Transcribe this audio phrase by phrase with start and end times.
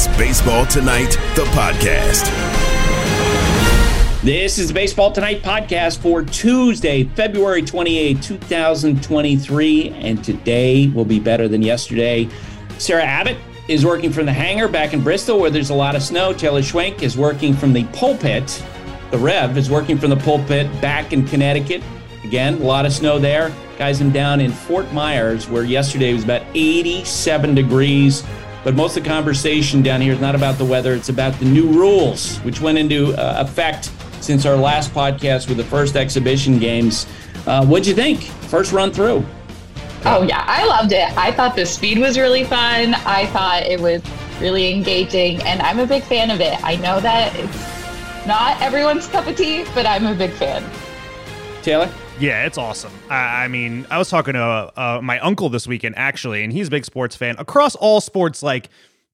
[0.00, 2.24] is Baseball Tonight, the podcast.
[4.22, 9.90] This is the Baseball Tonight podcast for Tuesday, February 28, 2023.
[9.90, 12.30] And today will be better than yesterday.
[12.78, 13.36] Sarah Abbott
[13.68, 16.32] is working from the hangar back in Bristol where there's a lot of snow.
[16.32, 18.64] Taylor Schwenk is working from the pulpit.
[19.10, 21.82] The Rev is working from the pulpit back in Connecticut.
[22.24, 23.52] Again, a lot of snow there.
[23.76, 28.22] Guys, I'm down in Fort Myers where yesterday was about 87 degrees.
[28.62, 31.46] But most of the conversation down here is not about the weather, it's about the
[31.46, 36.58] new rules, which went into uh, effect since our last podcast with the first exhibition
[36.58, 37.06] games.
[37.46, 38.22] Uh, what'd you think?
[38.22, 39.24] First run through.
[40.04, 41.16] Oh, yeah, I loved it.
[41.16, 42.94] I thought the speed was really fun.
[42.94, 44.02] I thought it was
[44.40, 46.62] really engaging, and I'm a big fan of it.
[46.64, 50.64] I know that it's not everyone's cup of tea, but I'm a big fan.
[51.62, 51.90] Taylor?
[52.20, 52.92] Yeah, it's awesome.
[53.08, 56.52] I, I mean, I was talking to uh, uh, my uncle this weekend actually, and
[56.52, 57.34] he's a big sports fan.
[57.38, 58.68] Across all sports, like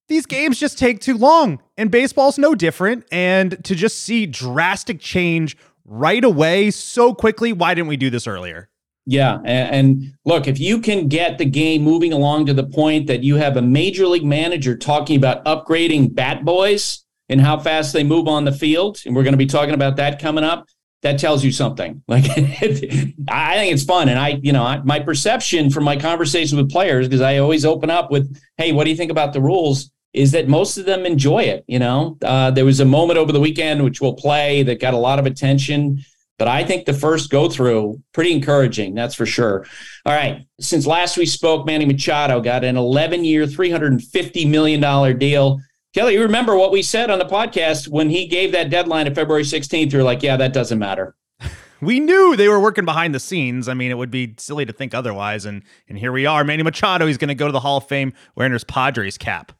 [0.09, 3.05] these games just take too long, and baseball's no different.
[3.13, 8.27] And to just see drastic change right away so quickly, why didn't we do this
[8.27, 8.69] earlier?
[9.09, 13.07] Yeah, and, and, look, if you can get the game moving along to the point
[13.07, 17.93] that you have a major league manager talking about upgrading bat boys and how fast
[17.93, 20.67] they move on the field, and we're going to be talking about that coming up
[21.03, 22.03] that tells you something.
[22.09, 24.09] Like, I think it's fun.
[24.09, 27.91] And I, you know, my perception from my conversations with players, because I always open
[27.91, 29.91] up with, hey, what do you think about the rules?
[30.13, 31.65] Is that most of them enjoy it.
[31.67, 34.95] You know, uh, there was a moment over the weekend, which we'll play, that got
[34.95, 36.05] a lot of attention.
[36.39, 39.67] But I think the first go through, pretty encouraging, that's for sure.
[40.05, 40.47] All right.
[40.61, 45.61] Since last we spoke, Manny Machado got an 11 year, $350 million deal
[45.97, 49.15] Kelly, you remember what we said on the podcast when he gave that deadline of
[49.15, 49.91] February 16th?
[49.91, 51.17] You're like, yeah, that doesn't matter.
[51.81, 53.67] we knew they were working behind the scenes.
[53.67, 55.47] I mean, it would be silly to think otherwise.
[55.47, 56.45] And and here we are.
[56.45, 59.53] Manny Machado, he's going to go to the Hall of Fame wearing his Padres cap.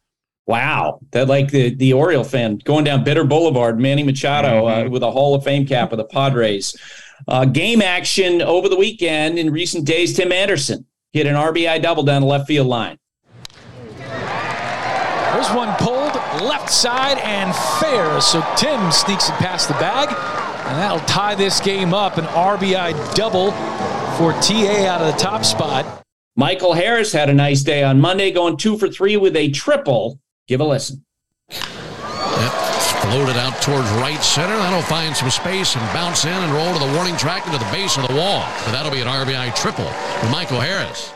[0.45, 4.87] Wow, that like the the Oriole fan going down Bitter Boulevard, Manny Machado uh, mm-hmm.
[4.89, 6.75] uh, with a Hall of Fame cap of the Padres.
[7.27, 10.15] Uh, game action over the weekend in recent days.
[10.15, 12.99] Tim Anderson hit an RBI double down the left field line.
[15.33, 15.96] There's one pulled
[16.47, 18.21] left side and fair.
[18.21, 22.17] So Tim sneaks it past the bag, and that'll tie this game up.
[22.17, 23.51] An RBI double
[24.17, 26.03] for TA out of the top spot.
[26.35, 30.19] Michael Harris had a nice day on Monday, going two for three with a triple.
[30.47, 31.03] Give a listen.
[31.49, 32.51] Yep.
[33.01, 34.55] Floated out towards right center.
[34.55, 37.71] That'll find some space and bounce in and roll to the warning track into the
[37.71, 38.45] base of the wall.
[38.65, 41.11] So that'll be an RBI triple for Michael Harris.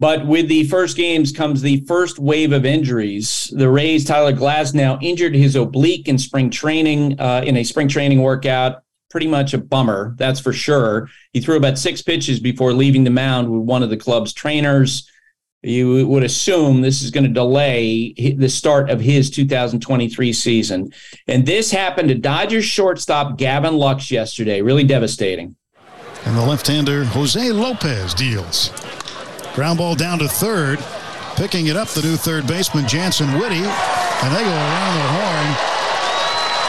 [0.00, 3.52] But with the first games comes the first wave of injuries.
[3.54, 8.22] The Rays, Tyler Glasnow injured his oblique in spring training, uh, in a spring training
[8.22, 8.82] workout.
[9.10, 11.08] Pretty much a bummer, that's for sure.
[11.32, 15.10] He threw about six pitches before leaving the mound with one of the club's trainers.
[15.62, 20.92] You would assume this is going to delay the start of his 2023 season.
[21.26, 24.62] And this happened to Dodgers shortstop Gavin Lux yesterday.
[24.62, 25.56] Really devastating.
[26.24, 28.70] And the left hander, Jose Lopez, deals.
[29.58, 30.78] Ground ball down to third.
[31.34, 33.50] Picking it up, the new third baseman, Jansen Witte.
[33.54, 35.48] And they go around the horn.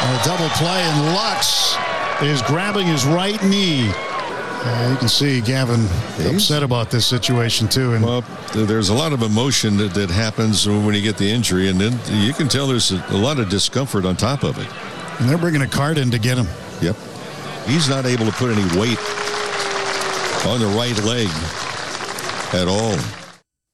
[0.02, 1.78] And a double play, and Lux
[2.24, 3.92] is grabbing his right knee.
[3.92, 5.86] Uh, you can see Gavin
[6.34, 7.94] upset about this situation too.
[7.94, 8.22] And well,
[8.56, 11.94] there's a lot of emotion that, that happens when you get the injury, and then
[12.26, 14.68] you can tell there's a, a lot of discomfort on top of it.
[15.22, 16.48] And they're bringing a cart in to get him.
[16.82, 16.96] Yep.
[17.68, 18.98] He's not able to put any weight
[20.48, 21.30] on the right leg
[22.54, 22.98] at all.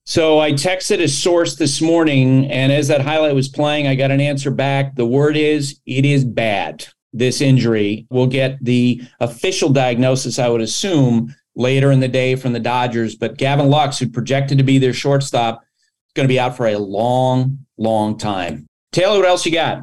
[0.08, 4.12] So I texted a source this morning, and as that highlight was playing, I got
[4.12, 4.96] an answer back.
[4.96, 6.86] The word is it is bad.
[7.12, 8.06] This injury.
[8.10, 13.16] We'll get the official diagnosis, I would assume, later in the day from the Dodgers.
[13.16, 16.68] But Gavin Lux, who projected to be their shortstop, is going to be out for
[16.68, 18.68] a long, long time.
[18.92, 19.80] Taylor, what else you got?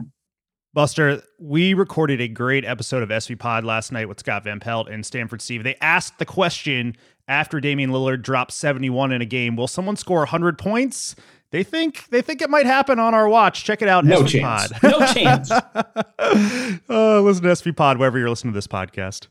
[0.74, 4.88] Buster, we recorded a great episode of SV Pod last night with Scott Van Pelt
[4.88, 5.64] and Stanford Steve.
[5.64, 6.96] They asked the question
[7.32, 9.56] after Damian Lillard dropped 71 in a game.
[9.56, 11.16] Will someone score 100 points?
[11.50, 13.64] They think they think it might happen on our watch.
[13.64, 14.04] Check it out.
[14.04, 14.72] No SV chance.
[14.72, 14.82] Pod.
[14.82, 15.50] No chance.
[16.88, 19.26] uh, listen to SV Pod wherever you're listening to this podcast.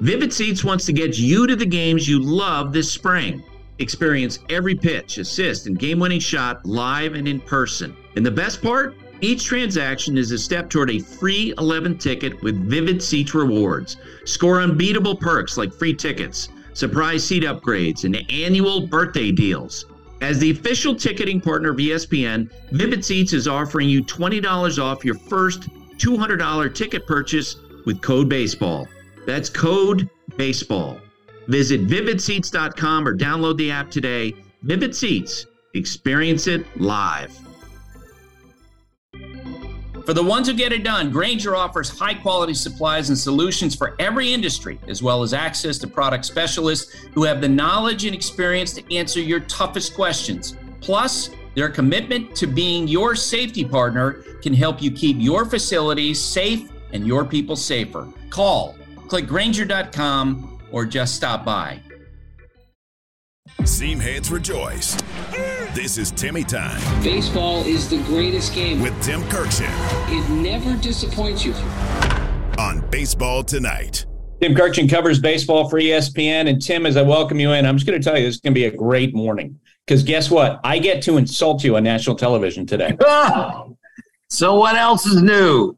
[0.00, 3.42] Vivid Seats wants to get you to the games you love this spring.
[3.78, 7.96] Experience every pitch, assist, and game-winning shot live and in person.
[8.16, 12.68] And the best part each transaction is a step toward a free 11 ticket with
[12.68, 13.96] Vivid Seats rewards.
[14.24, 19.86] Score unbeatable perks like free tickets, surprise seat upgrades, and annual birthday deals.
[20.20, 25.14] As the official ticketing partner of ESPN, Vivid Seats is offering you $20 off your
[25.14, 28.88] first $200 ticket purchase with code BASEBALL.
[29.24, 31.00] That's code BASEBALL.
[31.46, 34.34] Visit vividseats.com or download the app today.
[34.62, 35.46] Vivid Seats.
[35.74, 37.36] Experience it live.
[40.04, 43.94] For the ones who get it done, Grainger offers high quality supplies and solutions for
[44.00, 48.72] every industry, as well as access to product specialists who have the knowledge and experience
[48.74, 50.56] to answer your toughest questions.
[50.80, 56.70] Plus, their commitment to being your safety partner can help you keep your facilities safe
[56.92, 58.08] and your people safer.
[58.30, 58.74] Call,
[59.06, 61.80] click Grainger.com, or just stop by.
[63.64, 64.96] Seam heads rejoice.
[65.74, 68.80] This is Timmy Time Baseball is the greatest game.
[68.80, 69.70] with Tim Kurkjian
[70.10, 71.54] It never disappoints you.
[72.58, 74.04] on Baseball Tonight.
[74.40, 76.48] Tim Kurkjian covers baseball for ESPN.
[76.48, 78.40] And Tim, as I welcome you in, I'm just going to tell you this is
[78.40, 79.58] going to be a great morning.
[79.86, 80.60] Because guess what?
[80.64, 82.96] I get to insult you on national television today.
[84.28, 85.76] So what else is new?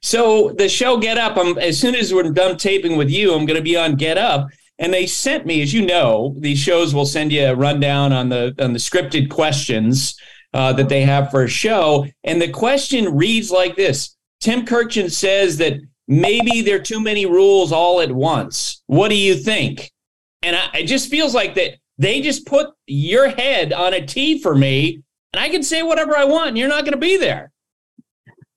[0.00, 3.44] So the show Get Up, I'm, as soon as we're done taping with you, I'm
[3.44, 4.48] going to be on Get Up.
[4.78, 8.28] And they sent me, as you know, these shows will send you a rundown on
[8.28, 10.18] the on the scripted questions
[10.52, 12.06] uh, that they have for a show.
[12.24, 17.24] And the question reads like this: Tim Kurkjian says that maybe there are too many
[17.26, 18.82] rules all at once.
[18.86, 19.90] What do you think?
[20.42, 24.38] And I, it just feels like that they just put your head on a tee
[24.40, 25.02] for me,
[25.32, 27.50] and I can say whatever I want, and you're not going to be there.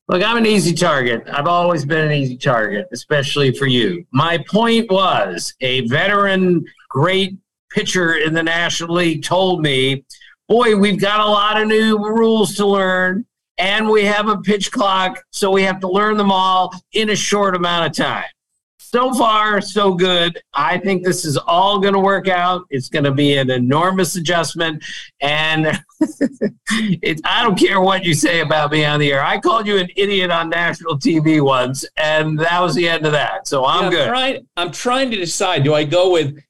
[0.09, 1.23] Look, I'm an easy target.
[1.31, 4.03] I've always been an easy target, especially for you.
[4.11, 7.37] My point was a veteran, great
[7.69, 10.03] pitcher in the National League told me,
[10.47, 13.23] Boy, we've got a lot of new rules to learn,
[13.59, 17.15] and we have a pitch clock, so we have to learn them all in a
[17.15, 18.25] short amount of time.
[18.91, 20.41] So far, so good.
[20.55, 22.63] I think this is all going to work out.
[22.71, 24.83] It's going to be an enormous adjustment.
[25.21, 25.67] And
[26.71, 29.23] it, I don't care what you say about me on the air.
[29.23, 33.11] I called you an idiot on national TV once, and that was the end of
[33.11, 33.47] that.
[33.47, 34.07] So I'm Yeah, good.
[34.07, 35.63] Trying, I'm trying to decide.
[35.63, 36.41] Do I go with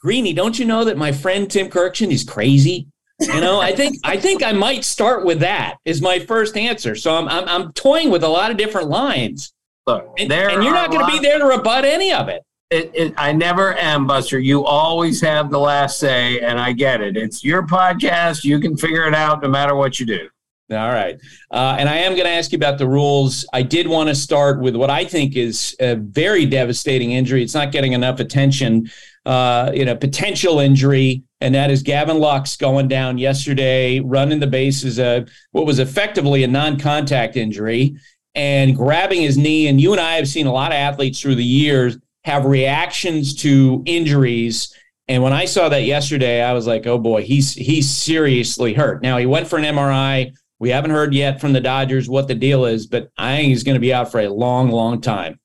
[0.00, 0.32] Greeny?
[0.32, 2.88] Don't you know that my friend Tim Kurkjian is crazy?
[3.20, 5.76] You know, I think I think I might start with that.
[5.84, 6.96] Is my first answer.
[6.96, 9.53] So I'm I'm, I'm toying with a lot of different lines,
[9.86, 12.42] Look, and, there and you're not going to be there to rebut any of it.
[12.70, 14.38] It, it, I never am, Buster.
[14.38, 17.16] You always have the last say, and I get it.
[17.16, 18.44] It's your podcast.
[18.44, 20.28] You can figure it out no matter what you do.
[20.70, 21.20] All right.
[21.50, 23.46] Uh, and I am going to ask you about the rules.
[23.52, 27.42] I did want to start with what I think is a very devastating injury.
[27.42, 28.90] It's not getting enough attention,
[29.26, 31.22] uh, you know, potential injury.
[31.42, 36.44] And that is Gavin Lux going down yesterday, running the bases, uh, what was effectively
[36.44, 37.96] a non contact injury,
[38.34, 39.68] and grabbing his knee.
[39.68, 43.34] And you and I have seen a lot of athletes through the years have reactions
[43.42, 44.74] to injuries.
[45.08, 49.02] And when I saw that yesterday, I was like, oh boy, he's he's seriously hurt.
[49.02, 50.32] Now he went for an MRI.
[50.58, 53.64] We haven't heard yet from the Dodgers what the deal is, but I think he's
[53.64, 55.38] going to be out for a long, long time.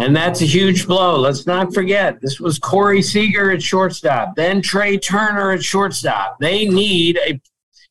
[0.00, 1.18] And that's a huge blow.
[1.18, 6.38] Let's not forget, this was Corey Seager at shortstop, then Trea Turner at shortstop.
[6.40, 7.38] They need a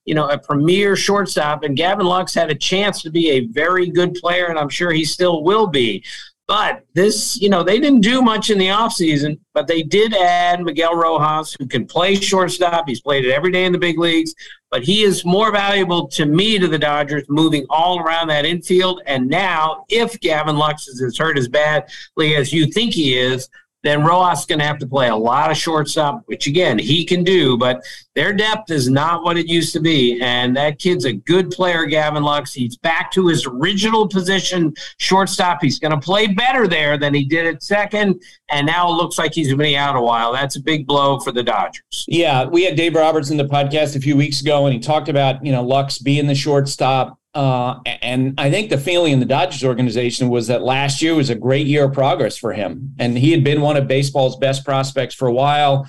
[0.07, 3.89] you know, a premier shortstop, and Gavin Lux had a chance to be a very
[3.89, 6.03] good player, and I'm sure he still will be.
[6.47, 10.63] But this, you know, they didn't do much in the offseason, but they did add
[10.63, 12.87] Miguel Rojas, who can play shortstop.
[12.87, 14.33] He's played it every day in the big leagues,
[14.71, 19.01] but he is more valuable to me to the Dodgers moving all around that infield.
[19.07, 23.49] And now, if Gavin Lux is as hurt as badly as you think he is,
[23.87, 27.05] then Rojas is going to have to play a lot of shortstop, which again, he
[27.05, 27.83] can do, but
[28.15, 30.19] their depth is not what it used to be.
[30.21, 32.53] And that kid's a good player, Gavin Lux.
[32.53, 35.61] He's back to his original position, shortstop.
[35.61, 38.21] He's going to play better there than he did at second.
[38.49, 40.33] And now it looks like he's going to be out a while.
[40.33, 42.05] That's a big blow for the Dodgers.
[42.07, 45.09] Yeah, we had Dave Roberts in the podcast a few weeks ago, and he talked
[45.09, 47.16] about you know Lux being the shortstop.
[47.37, 51.29] Uh, and I think the feeling in the Dodgers organization was that last year was
[51.29, 54.65] a great year of progress for him, and he had been one of baseball's best
[54.65, 55.85] prospects for a while.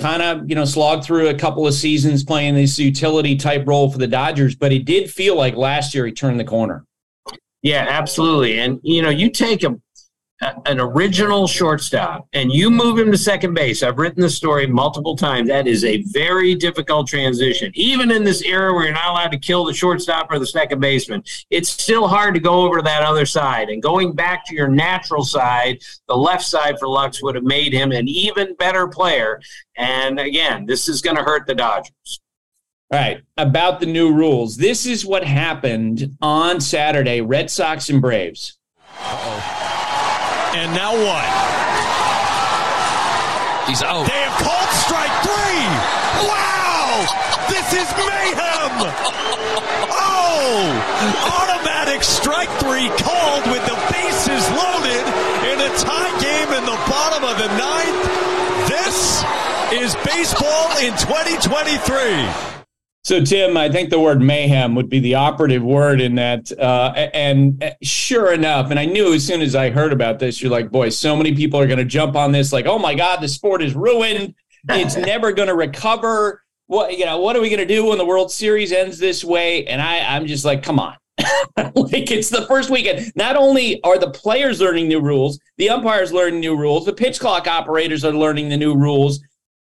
[0.00, 3.92] Kind of, you know, slogged through a couple of seasons playing this utility type role
[3.92, 6.84] for the Dodgers, but it did feel like last year he turned the corner.
[7.62, 8.58] Yeah, absolutely.
[8.58, 9.76] And you know, you take a,
[10.40, 13.82] an original shortstop and you move him to second base.
[13.82, 15.48] I've written the story multiple times.
[15.48, 17.72] That is a very difficult transition.
[17.74, 20.80] Even in this era where you're not allowed to kill the shortstop or the second
[20.80, 23.68] baseman, it's still hard to go over to that other side.
[23.68, 27.72] And going back to your natural side, the left side for Lux would have made
[27.72, 29.40] him an even better player.
[29.76, 32.20] And again, this is going to hurt the Dodgers.
[32.90, 34.56] All right, about the new rules.
[34.56, 38.56] This is what happened on Saturday Red Sox and Braves.
[40.56, 41.28] And now what?
[43.68, 44.08] He's out.
[44.08, 45.64] They have called strike three.
[46.24, 47.04] Wow!
[47.52, 48.72] This is mayhem!
[49.92, 50.72] Oh!
[51.36, 55.04] Automatic strike three called with the bases loaded
[55.52, 58.00] in a tie game in the bottom of the ninth.
[58.68, 59.22] This
[59.70, 62.57] is baseball in 2023.
[63.08, 66.52] So, Tim, I think the word mayhem would be the operative word in that.
[66.52, 70.42] Uh, and uh, sure enough, and I knew as soon as I heard about this,
[70.42, 72.94] you're like, boy, so many people are going to jump on this, like, oh my
[72.94, 74.34] God, the sport is ruined.
[74.68, 76.44] It's never going to recover.
[76.66, 77.18] What you know?
[77.18, 79.64] What are we going to do when the World Series ends this way?
[79.64, 80.94] And I, I'm just like, come on.
[81.56, 83.10] like it's the first weekend.
[83.16, 87.20] Not only are the players learning new rules, the umpires learning new rules, the pitch
[87.20, 89.20] clock operators are learning the new rules.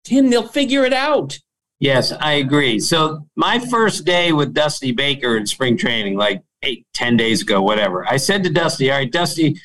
[0.04, 1.38] Tim, they'll figure it out.
[1.80, 2.78] Yes, I agree.
[2.78, 7.62] So my first day with Dusty Baker in spring training, like eight, 10 days ago,
[7.62, 9.58] whatever, I said to Dusty, all right, Dusty,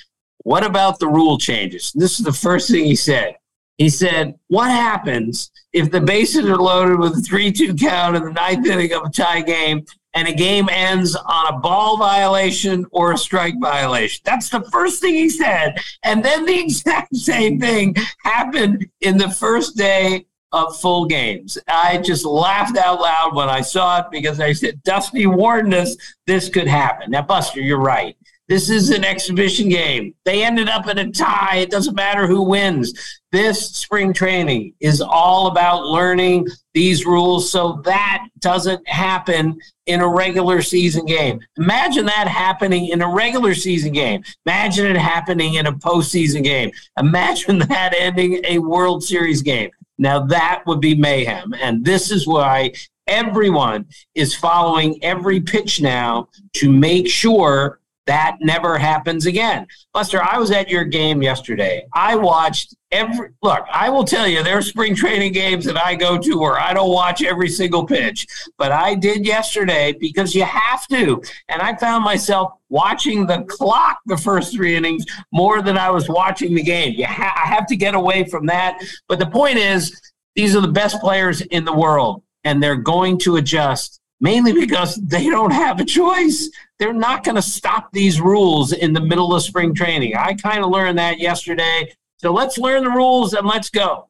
[0.44, 1.92] what about the rule changes?
[1.94, 3.36] This is the first thing he said.
[3.78, 8.32] He said, what happens if the bases are loaded with a 3-2 count in the
[8.32, 13.12] ninth inning of a tie game and a game ends on a ball violation or
[13.12, 14.22] a strike violation.
[14.24, 15.78] That's the first thing he said.
[16.04, 21.58] And then the exact same thing happened in the first day of full games.
[21.68, 25.96] I just laughed out loud when I saw it because I said, Dusty warned us
[26.26, 27.12] this could happen.
[27.12, 28.16] Now, Buster, you're right.
[28.48, 30.14] This is an exhibition game.
[30.24, 31.58] They ended up in a tie.
[31.58, 32.94] It doesn't matter who wins.
[33.32, 40.08] This spring training is all about learning these rules so that doesn't happen in a
[40.08, 41.40] regular season game.
[41.58, 44.24] Imagine that happening in a regular season game.
[44.46, 46.72] Imagine it happening in a postseason game.
[47.00, 49.72] Imagine that ending a World Series game.
[49.98, 51.54] Now that would be mayhem.
[51.60, 52.74] And this is why
[53.08, 59.68] everyone is following every pitch now to make sure that never happens again.
[59.94, 61.86] Buster, I was at your game yesterday.
[61.94, 65.96] I watched every look, I will tell you, there are spring training games that I
[65.96, 68.26] go to where I don't watch every single pitch,
[68.58, 71.22] but I did yesterday because you have to.
[71.50, 76.08] And I found myself watching the clock the first three innings more than I was
[76.08, 76.94] watching the game.
[76.94, 78.82] You ha- I have to get away from that.
[79.08, 80.00] But the point is,
[80.36, 84.96] these are the best players in the world, and they're going to adjust mainly because
[84.96, 86.50] they don't have a choice.
[86.80, 90.16] They're not going to stop these rules in the middle of spring training.
[90.16, 91.94] I kind of learned that yesterday.
[92.18, 94.10] So let's learn the rules and let's go.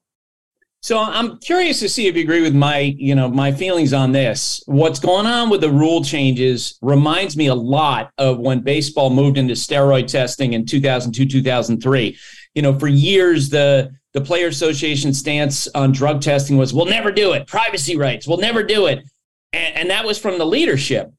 [0.81, 4.12] So I'm curious to see if you agree with my, you know, my feelings on
[4.12, 4.62] this.
[4.67, 9.39] What's going on with the rule changes reminds me a lot of when baseball moved
[9.39, 12.15] into steroid testing in 2002, 2003.
[12.53, 17.12] You know, for years the the player association stance on drug testing was we'll never
[17.12, 17.48] do it.
[17.48, 19.03] Privacy rights, we'll never do it.
[19.53, 21.12] And, and that was from the leadership.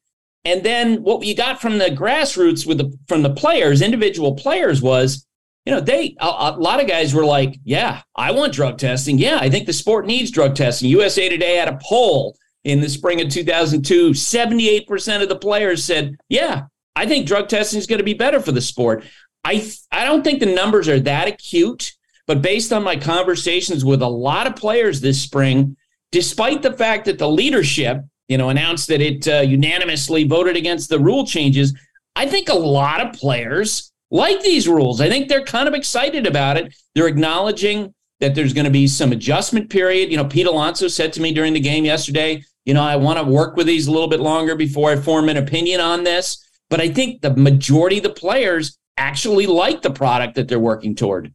[0.46, 4.80] And then what you got from the grassroots with the from the players, individual players
[4.80, 5.26] was,
[5.64, 9.18] you know, they a, a, lot of guys were like, yeah, I want drug testing.
[9.18, 10.88] Yeah, I think the sport needs drug testing.
[10.88, 16.16] USA Today had a poll in the spring of 2002, 78% of the players said,
[16.28, 19.04] yeah, I think drug testing is going to be better for the sport.
[19.42, 21.92] I I don't think the numbers are that acute,
[22.28, 25.76] but based on my conversations with a lot of players this spring,
[26.12, 30.88] despite the fact that the leadership you know, announced that it uh, unanimously voted against
[30.88, 31.74] the rule changes.
[32.14, 35.00] I think a lot of players like these rules.
[35.00, 36.74] I think they're kind of excited about it.
[36.94, 40.10] They're acknowledging that there's going to be some adjustment period.
[40.10, 43.18] You know, Pete Alonso said to me during the game yesterday, you know, I want
[43.18, 46.42] to work with these a little bit longer before I form an opinion on this.
[46.68, 50.94] But I think the majority of the players actually like the product that they're working
[50.94, 51.32] toward.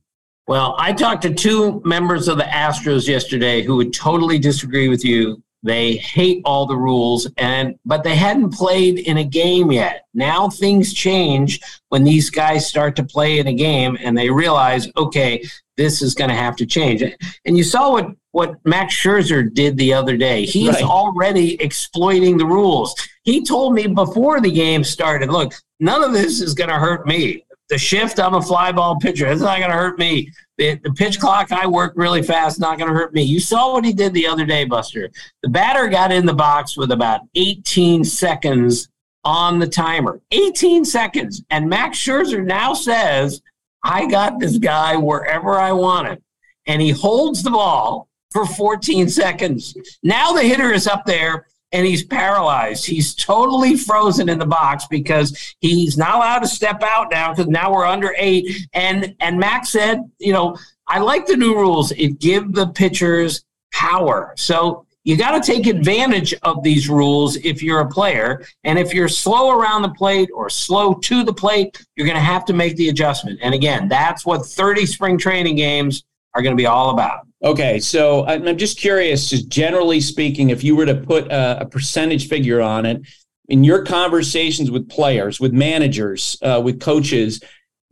[0.48, 5.06] Well, I talked to two members of the Astros yesterday who would totally disagree with
[5.06, 10.06] you they hate all the rules and but they hadn't played in a game yet.
[10.14, 14.88] Now things change when these guys start to play in a game and they realize,
[14.98, 15.44] okay,
[15.78, 17.04] this is going to have to change.
[17.46, 20.46] And you saw what what Max Scherzer did the other day.
[20.46, 20.84] He's right.
[20.84, 22.96] already exploiting the rules.
[23.24, 27.06] He told me before the game started, look, none of this is going to hurt
[27.06, 29.26] me the shift, I'm a fly ball pitcher.
[29.28, 30.30] It's not going to hurt me.
[30.58, 33.24] The, the, pitch clock, I work really fast, not going to hurt me.
[33.24, 35.10] You saw what he did the other day, Buster.
[35.42, 38.90] The batter got in the box with about 18 seconds
[39.24, 40.20] on the timer.
[40.32, 41.44] 18 seconds.
[41.50, 43.42] And Max Scherzer now says,
[43.84, 46.22] I got this guy wherever I want him.
[46.68, 49.76] And he holds the ball for 14 seconds.
[50.04, 52.86] Now the hitter is up there and he's paralyzed.
[52.86, 57.48] He's totally frozen in the box because he's not allowed to step out now because
[57.48, 58.68] now we're under eight.
[58.74, 61.92] And and Max said, you know, I like the new rules.
[61.92, 64.34] It give the pitchers power.
[64.36, 68.46] So you got to take advantage of these rules if you're a player.
[68.64, 72.22] And if you're slow around the plate or slow to the plate, you're going to
[72.22, 73.40] have to make the adjustment.
[73.42, 76.04] And again, that's what 30 spring training games
[76.36, 77.26] are going to be all about.
[77.44, 81.66] Okay, so I'm just curious, just generally speaking, if you were to put a, a
[81.66, 83.02] percentage figure on it,
[83.48, 87.42] in your conversations with players, with managers, uh, with coaches,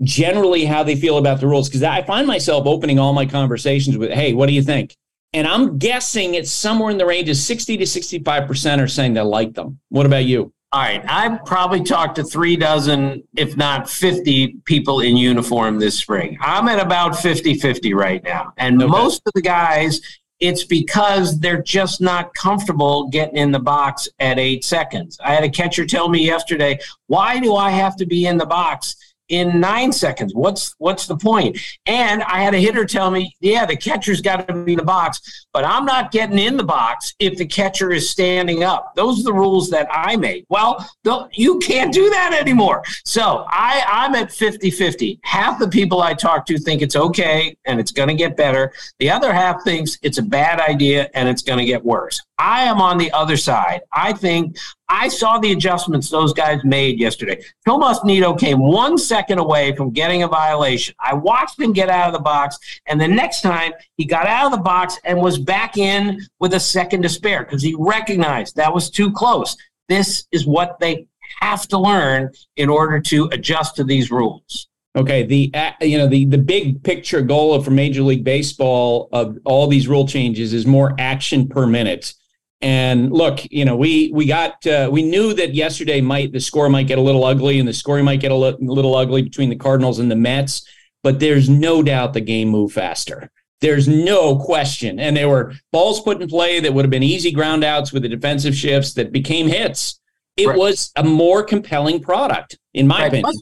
[0.04, 3.98] generally how they feel about the rules, because I find myself opening all my conversations
[3.98, 4.96] with, "Hey, what do you think?"
[5.34, 9.22] And I'm guessing it's somewhere in the range of 60 to 65% are saying they
[9.22, 9.80] like them.
[9.90, 10.54] What about you?
[10.72, 11.04] All right.
[11.08, 16.38] I've probably talked to three dozen, if not 50 people in uniform this spring.
[16.42, 18.54] I'm at about 50 50 right now.
[18.58, 18.90] And okay.
[18.90, 20.00] most of the guys,
[20.40, 25.18] it's because they're just not comfortable getting in the box at eight seconds.
[25.24, 28.46] I had a catcher tell me yesterday, why do I have to be in the
[28.46, 28.96] box?
[29.30, 30.34] In nine seconds.
[30.36, 31.58] What's what's the point?
[31.86, 34.84] And I had a hitter tell me, yeah, the catcher's got to be in the
[34.84, 38.94] box, but I'm not getting in the box if the catcher is standing up.
[38.96, 40.46] Those are the rules that I made.
[40.50, 40.88] Well,
[41.32, 42.84] you can't do that anymore.
[43.06, 45.20] So I, I'm at 50 50.
[45.24, 48.74] Half the people I talk to think it's okay and it's going to get better.
[49.00, 52.22] The other half thinks it's a bad idea and it's going to get worse.
[52.38, 53.82] I am on the other side.
[53.92, 54.58] I think
[54.90, 57.44] I saw the adjustments those guys made yesterday.
[57.66, 60.96] Tomas Nido came one second away from getting a violation.
[61.00, 64.46] I watched him get out of the box, and the next time he got out
[64.46, 68.56] of the box and was back in with a second to spare because he recognized
[68.56, 69.56] that was too close.
[69.90, 71.06] This is what they
[71.40, 74.68] have to learn in order to adjust to these rules.
[74.96, 79.08] Okay, the uh, you know the the big picture goal of for Major League Baseball
[79.12, 82.16] of all these rule changes is more action per minute.
[82.62, 86.70] And look, you know, we we got uh, we knew that yesterday might the score
[86.70, 89.50] might get a little ugly, and the scoring might get a li- little ugly between
[89.50, 90.68] the Cardinals and the Mets.
[91.02, 93.32] But there's no doubt the game moved faster.
[93.62, 97.32] There's no question, and there were balls put in play that would have been easy
[97.32, 100.00] ground outs with the defensive shifts that became hits.
[100.36, 100.58] It right.
[100.58, 103.08] was a more compelling product, in my right.
[103.08, 103.34] opinion.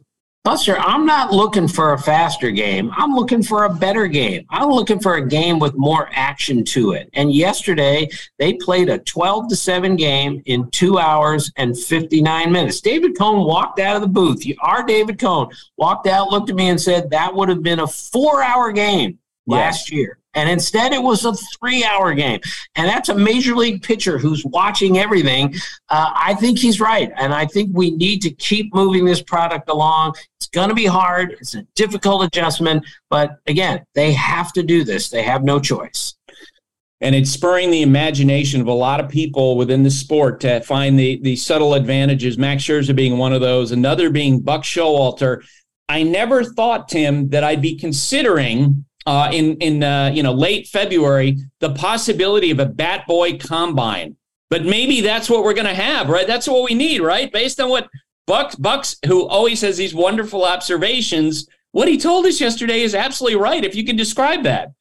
[0.48, 2.90] Buster, I'm not looking for a faster game.
[2.96, 4.46] I'm looking for a better game.
[4.50, 7.10] I'm looking for a game with more action to it.
[7.12, 8.08] And yesterday,
[8.40, 12.80] they played a 12 to 7 game in two hours and 59 minutes.
[12.80, 14.42] David Cone walked out of the booth.
[14.62, 17.88] Our David Cone walked out, looked at me, and said that would have been a
[17.88, 19.98] four hour game last yes.
[19.98, 20.18] year.
[20.38, 22.40] And instead, it was a three hour game.
[22.76, 25.56] And that's a major league pitcher who's watching everything.
[25.90, 27.12] Uh, I think he's right.
[27.18, 30.14] And I think we need to keep moving this product along.
[30.40, 32.86] It's going to be hard, it's a difficult adjustment.
[33.10, 36.14] But again, they have to do this, they have no choice.
[37.02, 41.00] And it's spurring the imagination of a lot of people within the sport to find
[41.00, 42.38] the, the subtle advantages.
[42.38, 45.44] Max Scherzer being one of those, another being Buck Showalter.
[45.90, 50.68] I never thought, Tim, that I'd be considering uh, in in uh, you know late
[50.68, 54.16] February the possibility of a Bat Boy Combine.
[54.50, 56.28] But maybe that's what we're going to have, right?
[56.28, 57.32] That's what we need, right?
[57.32, 57.90] Based on what
[58.28, 63.40] Bucks Bucks, who always has these wonderful observations, what he told us yesterday is absolutely
[63.40, 63.64] right.
[63.64, 64.74] If you can describe that.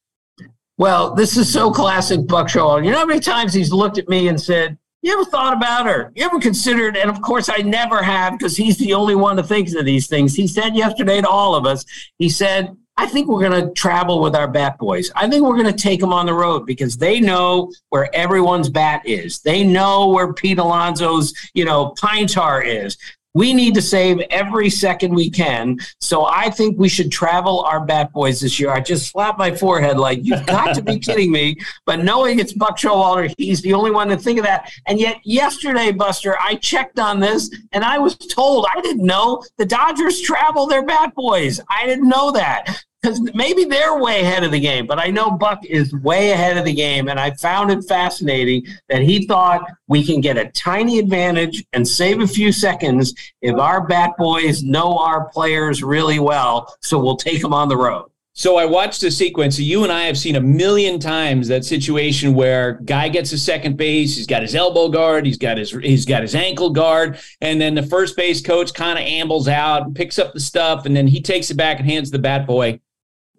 [0.77, 2.53] Well, this is so classic Buck.
[2.53, 2.61] You
[2.91, 6.11] know how many times he's looked at me and said, you ever thought about her?
[6.15, 6.97] You ever considered?
[6.97, 10.07] And of course, I never have because he's the only one that thinks of these
[10.07, 10.35] things.
[10.35, 11.85] He said yesterday to all of us,
[12.17, 15.11] he said, I think we're going to travel with our bat boys.
[15.15, 18.69] I think we're going to take them on the road because they know where everyone's
[18.69, 19.39] bat is.
[19.39, 22.97] They know where Pete Alonso's, you know, pine tar is.
[23.37, 25.77] We need to save every second we can.
[26.01, 28.71] So I think we should travel our bat boys this year.
[28.71, 31.55] I just slapped my forehead like, you've got to be kidding me.
[31.85, 34.71] But knowing it's Buck Showalter, he's the only one to think of that.
[34.87, 39.43] And yet yesterday, Buster, I checked on this and I was told I didn't know
[39.59, 41.61] the Dodgers travel their bat boys.
[41.69, 45.31] I didn't know that because maybe they're way ahead of the game, but I know
[45.31, 47.09] Buck is way ahead of the game.
[47.09, 51.87] And I found it fascinating that he thought we can get a tiny advantage and
[51.87, 56.75] save a few seconds if our bat boys know our players really well.
[56.81, 58.09] So we'll take them on the road.
[58.33, 59.57] So I watched the sequence.
[59.57, 63.77] You and I have seen a million times that situation where guy gets a second
[63.77, 67.59] base, he's got his elbow guard, he's got his he's got his ankle guard, and
[67.59, 71.07] then the first base coach kind of ambles out, picks up the stuff, and then
[71.07, 72.79] he takes it back and hands the bat boy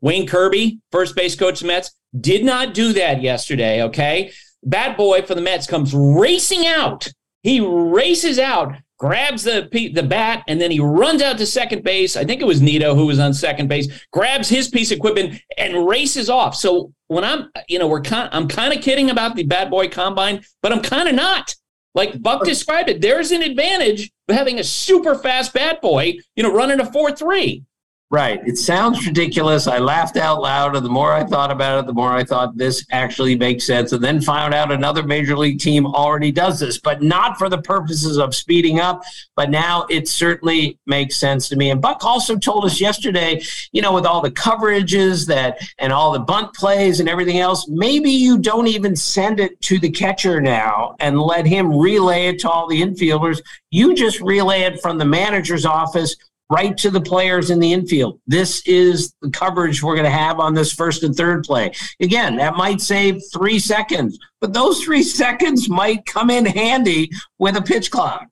[0.00, 3.82] Wayne Kirby, first base coach of the Mets, did not do that yesterday.
[3.82, 4.32] Okay.
[4.62, 7.08] Bad boy for the Mets comes racing out.
[7.42, 12.16] He races out, grabs the the bat, and then he runs out to second base.
[12.16, 15.40] I think it was Nido who was on second base, grabs his piece of equipment
[15.56, 16.56] and races off.
[16.56, 19.88] So when I'm, you know, we're kind, I'm kind of kidding about the bad boy
[19.88, 21.54] combine, but I'm kind of not.
[21.94, 26.42] Like Buck described it, there's an advantage of having a super fast bat boy, you
[26.42, 27.64] know, running a four three.
[28.10, 28.40] Right.
[28.46, 29.66] It sounds ridiculous.
[29.66, 32.56] I laughed out loud, and the more I thought about it, the more I thought
[32.56, 33.92] this actually makes sense.
[33.92, 37.60] And then found out another major league team already does this, but not for the
[37.60, 39.02] purposes of speeding up.
[39.36, 41.70] But now it certainly makes sense to me.
[41.70, 43.42] And Buck also told us yesterday,
[43.72, 47.68] you know, with all the coverages that and all the bunt plays and everything else,
[47.68, 52.38] maybe you don't even send it to the catcher now and let him relay it
[52.38, 53.42] to all the infielders.
[53.70, 56.16] You just relay it from the manager's office
[56.50, 58.20] right to the players in the infield.
[58.26, 61.72] This is the coverage we're going to have on this first and third play.
[62.00, 67.56] Again, that might save three seconds, but those three seconds might come in handy with
[67.56, 68.26] a pitch clock.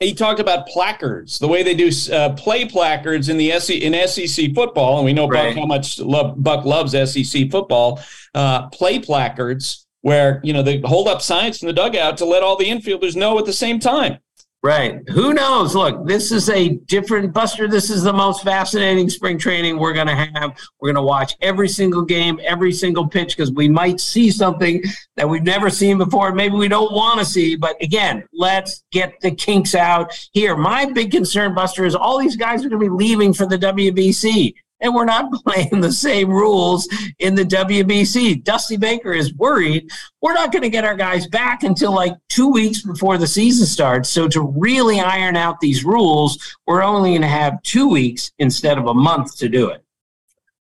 [0.00, 4.08] He talked about placards, the way they do uh, play placards in the SEC, in
[4.08, 5.54] SEC football, and we know right.
[5.54, 8.00] Buck how much love, Buck loves SEC football.
[8.34, 12.42] Uh, play placards where you know they hold up signs in the dugout to let
[12.42, 14.18] all the infielders know at the same time.
[14.64, 15.00] Right.
[15.08, 15.74] Who knows?
[15.74, 17.66] Look, this is a different Buster.
[17.66, 20.56] This is the most fascinating spring training we're going to have.
[20.80, 24.80] We're going to watch every single game, every single pitch, because we might see something
[25.16, 26.32] that we've never seen before.
[26.32, 27.56] Maybe we don't want to see.
[27.56, 30.54] But again, let's get the kinks out here.
[30.56, 33.58] My big concern, Buster, is all these guys are going to be leaving for the
[33.58, 36.86] WBC and we're not playing the same rules
[37.18, 38.44] in the WBC.
[38.44, 39.90] Dusty Baker is worried
[40.22, 43.66] we're not going to get our guys back until like two weeks before the season
[43.66, 44.08] starts.
[44.08, 48.78] So to really iron out these rules, we're only going to have two weeks instead
[48.78, 49.84] of a month to do it.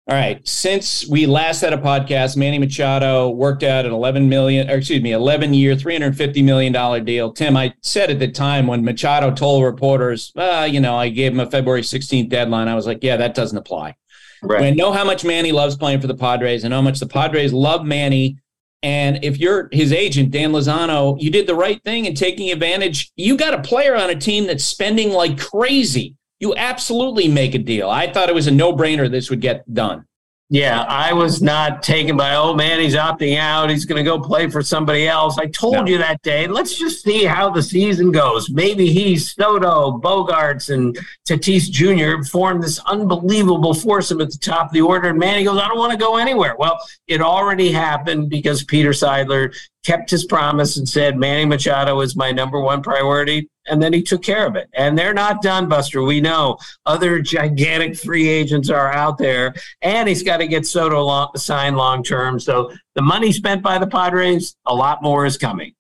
[0.06, 0.46] All right.
[0.46, 5.02] Since we last had a podcast, Manny Machado worked out an 11 million, or excuse
[5.02, 7.32] me, 11 year, $350 million deal.
[7.32, 11.32] Tim, I said at the time when Machado told reporters, uh, you know, I gave
[11.32, 12.68] him a February 16th deadline.
[12.68, 13.96] I was like, yeah, that doesn't apply.
[14.42, 14.60] Right.
[14.60, 17.54] We know how much Manny loves playing for the Padres and how much the Padres
[17.54, 18.36] love Manny.
[18.82, 23.10] And if you're his agent, Dan Lozano, you did the right thing in taking advantage.
[23.16, 27.58] You got a player on a team that's spending like crazy you absolutely make a
[27.58, 27.88] deal.
[27.88, 30.06] I thought it was a no brainer this would get done.
[30.50, 33.70] Yeah, I was not taken by, oh man, he's opting out.
[33.70, 35.38] He's going to go play for somebody else.
[35.38, 35.86] I told no.
[35.86, 36.46] you that day.
[36.46, 38.50] Let's just see how the season goes.
[38.50, 42.22] Maybe he's Soto, Bogaerts, and Tatis Jr.
[42.24, 45.08] form this unbelievable foursome at the top of the order.
[45.08, 46.54] And Manny goes, I don't want to go anywhere.
[46.58, 52.16] Well, it already happened because Peter Seidler kept his promise and said, Manny Machado is
[52.16, 54.68] my number one priority and then he took care of it.
[54.74, 56.02] And they're not done, Buster.
[56.02, 61.02] We know other gigantic free agents are out there, and he's got to get Soto
[61.02, 62.38] long, signed long term.
[62.38, 65.74] So the money spent by the Padres, a lot more is coming.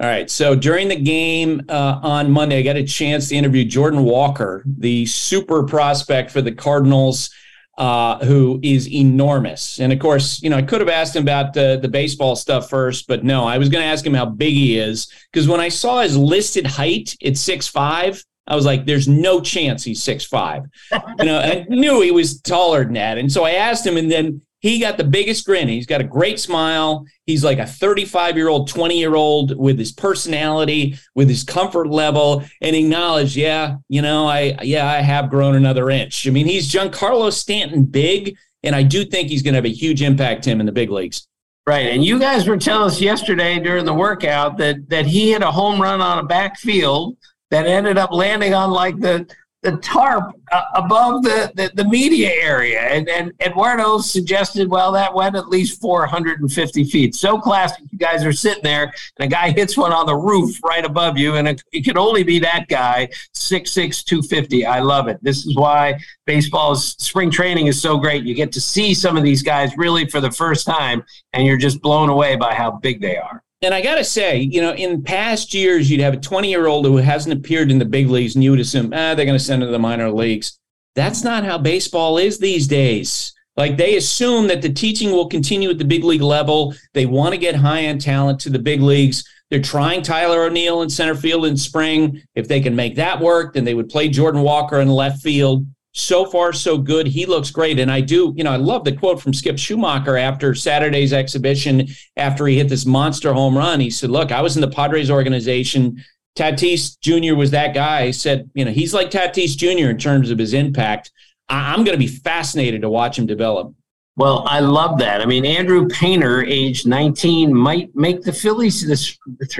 [0.00, 0.30] All right.
[0.30, 4.62] So during the game uh, on Monday, I got a chance to interview Jordan Walker,
[4.64, 7.30] the super prospect for the Cardinals
[7.78, 9.78] uh, who is enormous.
[9.78, 12.68] And of course, you know, I could have asked him about the, the baseball stuff
[12.68, 15.60] first, but no, I was going to ask him how big he is because when
[15.60, 20.02] I saw his listed height at six five, I was like, there's no chance he's
[20.02, 20.64] six five.
[20.92, 23.16] you know, I knew he was taller than that.
[23.16, 25.68] And so I asked him, and then he got the biggest grin.
[25.68, 27.06] He's got a great smile.
[27.26, 31.88] He's like a 35 year old, 20 year old with his personality, with his comfort
[31.88, 36.26] level, and acknowledged, yeah, you know, I, yeah, I have grown another inch.
[36.26, 39.68] I mean, he's Giancarlo Stanton big, and I do think he's going to have a
[39.68, 41.28] huge impact, Tim, in the big leagues.
[41.66, 41.88] Right.
[41.88, 45.50] And you guys were telling us yesterday during the workout that, that he hit a
[45.50, 47.18] home run on a backfield
[47.50, 49.28] that ended up landing on like the,
[49.62, 52.80] the tarp uh, above the, the, the, media area.
[52.80, 57.14] And, and Eduardo suggested, well, that went at least 450 feet.
[57.16, 57.84] So classic.
[57.90, 58.84] You guys are sitting there,
[59.18, 61.98] and a guy hits one on the roof right above you, and it, it can
[61.98, 64.64] only be that guy, 6'6, 250.
[64.64, 65.18] I love it.
[65.22, 68.22] This is why baseball's spring training is so great.
[68.22, 71.58] You get to see some of these guys really for the first time, and you're
[71.58, 73.42] just blown away by how big they are.
[73.60, 76.66] And I got to say, you know, in past years, you'd have a 20 year
[76.66, 79.38] old who hasn't appeared in the big leagues and you would assume, ah, they're going
[79.38, 80.58] to send him to the minor leagues.
[80.94, 83.32] That's not how baseball is these days.
[83.56, 86.74] Like they assume that the teaching will continue at the big league level.
[86.94, 89.24] They want to get high end talent to the big leagues.
[89.50, 92.22] They're trying Tyler O'Neill in center field in spring.
[92.36, 95.66] If they can make that work, then they would play Jordan Walker in left field
[95.92, 97.06] so far so good.
[97.06, 97.78] He looks great.
[97.78, 101.88] And I do, you know, I love the quote from Skip Schumaker after Saturday's exhibition,
[102.16, 103.80] after he hit this monster home run.
[103.80, 106.02] He said, Look, I was in the Padres organization.
[106.36, 107.34] Tatis Jr.
[107.34, 108.06] was that guy.
[108.06, 109.90] He said, you know, he's like Tatis Jr.
[109.90, 111.10] in terms of his impact.
[111.48, 113.74] I'm going to be fascinated to watch him develop.
[114.18, 115.20] Well, I love that.
[115.20, 119.16] I mean, Andrew Painter, age 19, might make the Phillies this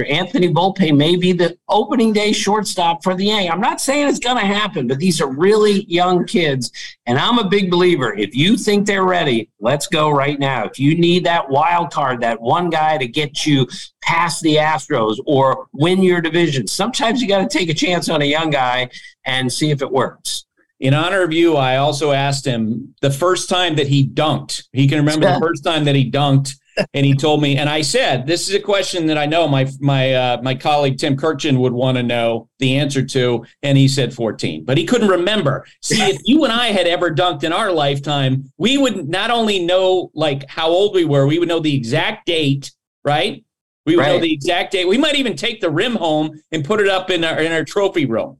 [0.09, 3.53] Anthony Volpe may be the opening day shortstop for the Yang.
[3.53, 6.73] I'm not saying it's going to happen, but these are really young kids.
[7.07, 8.13] And I'm a big believer.
[8.15, 10.65] If you think they're ready, let's go right now.
[10.65, 13.65] If you need that wild card, that one guy to get you
[14.03, 18.23] past the Astros or win your division, sometimes you got to take a chance on
[18.23, 18.91] a young guy
[19.25, 20.48] and see if it works
[20.81, 24.65] in honor of you, I also asked him the first time that he dunked.
[24.73, 26.55] He can remember the first time that he dunked,
[26.95, 27.57] and he told me.
[27.57, 30.99] And I said, "This is a question that I know my my uh, my colleague
[30.99, 34.87] Tim Kurkjian would want to know the answer to." And he said 14, but he
[34.87, 35.67] couldn't remember.
[35.83, 39.65] See, if you and I had ever dunked in our lifetime, we would not only
[39.65, 42.71] know like how old we were, we would know the exact date,
[43.05, 43.45] right?
[43.85, 44.13] We would right.
[44.13, 44.87] know the exact date.
[44.87, 47.65] We might even take the rim home and put it up in our in our
[47.65, 48.39] trophy room.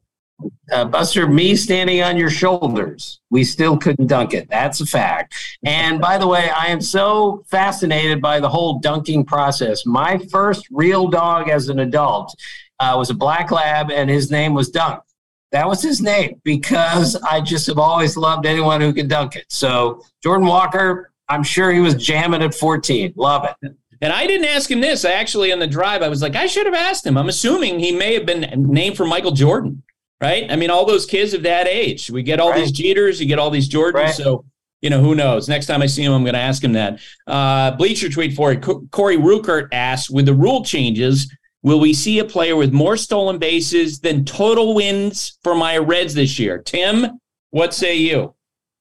[0.71, 4.49] Uh, Buster, me standing on your shoulders, we still couldn't dunk it.
[4.51, 5.35] That's a fact.
[5.65, 9.87] And by the way, I am so fascinated by the whole dunking process.
[9.87, 12.35] My first real dog as an adult
[12.81, 15.03] uh, was a black lab, and his name was Dunk.
[15.51, 19.47] That was his name because I just have always loved anyone who can dunk it.
[19.49, 23.15] So Jordan Walker, I'm sure he was jamming at 14.
[23.17, 23.75] Love it.
[24.01, 25.05] And I didn't ask him this.
[25.05, 27.17] I actually, on the drive, I was like, I should have asked him.
[27.17, 29.83] I'm assuming he may have been named for Michael Jordan,
[30.21, 30.51] right?
[30.51, 32.11] I mean, all those kids of that age.
[32.11, 32.59] We get all right.
[32.59, 33.95] these Jeters, you get all these Jordans.
[33.95, 34.15] Right.
[34.15, 34.45] So,
[34.81, 35.49] you know, who knows?
[35.49, 37.01] Next time I see him, I'm going to ask him that.
[37.27, 38.63] Uh, Bleacher tweet for it.
[38.63, 43.39] Corey Rukert asks, with the rule changes, will we see a player with more stolen
[43.39, 46.59] bases than total wins for my Reds this year?
[46.59, 47.19] Tim,
[47.51, 48.35] what say you?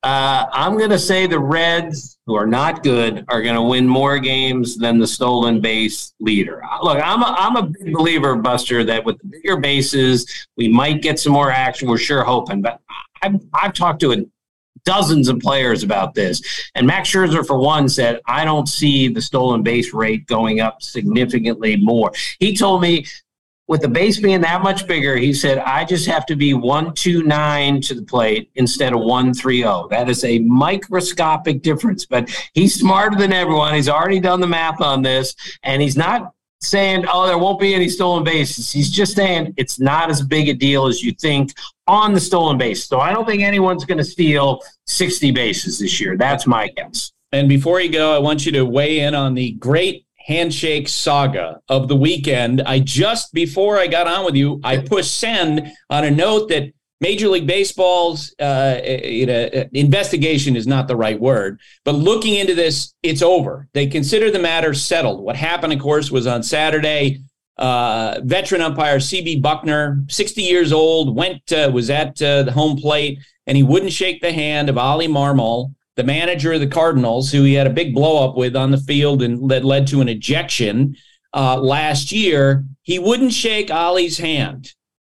[0.04, 3.88] Uh, I'm going to say the Reds, who are not good, are going to win
[3.88, 6.62] more games than the stolen base leader.
[6.82, 11.02] Look, I'm a, I'm a big believer, Buster, that with the bigger bases, we might
[11.02, 11.90] get some more action.
[11.90, 12.62] We're sure hoping.
[12.62, 12.80] But
[13.22, 14.18] I've, I've talked to a,
[14.86, 16.42] dozens of players about this.
[16.76, 20.82] And Max Scherzer, for one, said, I don't see the stolen base rate going up
[20.82, 22.14] significantly more.
[22.40, 23.06] He told me
[23.68, 27.82] with the base being that much bigger, he said, I just have to be 129
[27.82, 29.90] to the plate instead of 130.
[29.90, 33.74] That is a microscopic difference, but he's smarter than everyone.
[33.74, 37.76] He's already done the math on this, and he's not saying, oh, there won't be
[37.76, 38.72] any stolen bases.
[38.72, 41.54] He's just saying it's not as big a deal as you think
[41.86, 42.86] on the stolen base.
[42.86, 46.18] So I don't think anyone's going to steal 60 bases this year.
[46.18, 47.12] That's my guess.
[47.32, 51.62] And before you go, I want you to weigh in on the great handshake saga
[51.70, 52.62] of the weekend.
[52.62, 56.74] I just before I got on with you, I pushed send on a note that
[57.00, 62.56] Major League Baseball's uh, you know, investigation is not the right word, but looking into
[62.56, 63.70] this, it's over.
[63.74, 65.24] They consider the matter settled.
[65.24, 67.20] What happened, of course, was on Saturday.
[67.58, 72.78] Uh, veteran umpire CB Bucknor, 60 years old, went uh, was at uh, the home
[72.78, 77.32] plate and he wouldn't shake the hand of Oli Marmol, the manager of the Cardinals,
[77.32, 80.00] who he had a big blow up with on the field and that led to
[80.00, 80.96] an ejection
[81.34, 84.74] uh, last year, he wouldn't shake Oli's hand.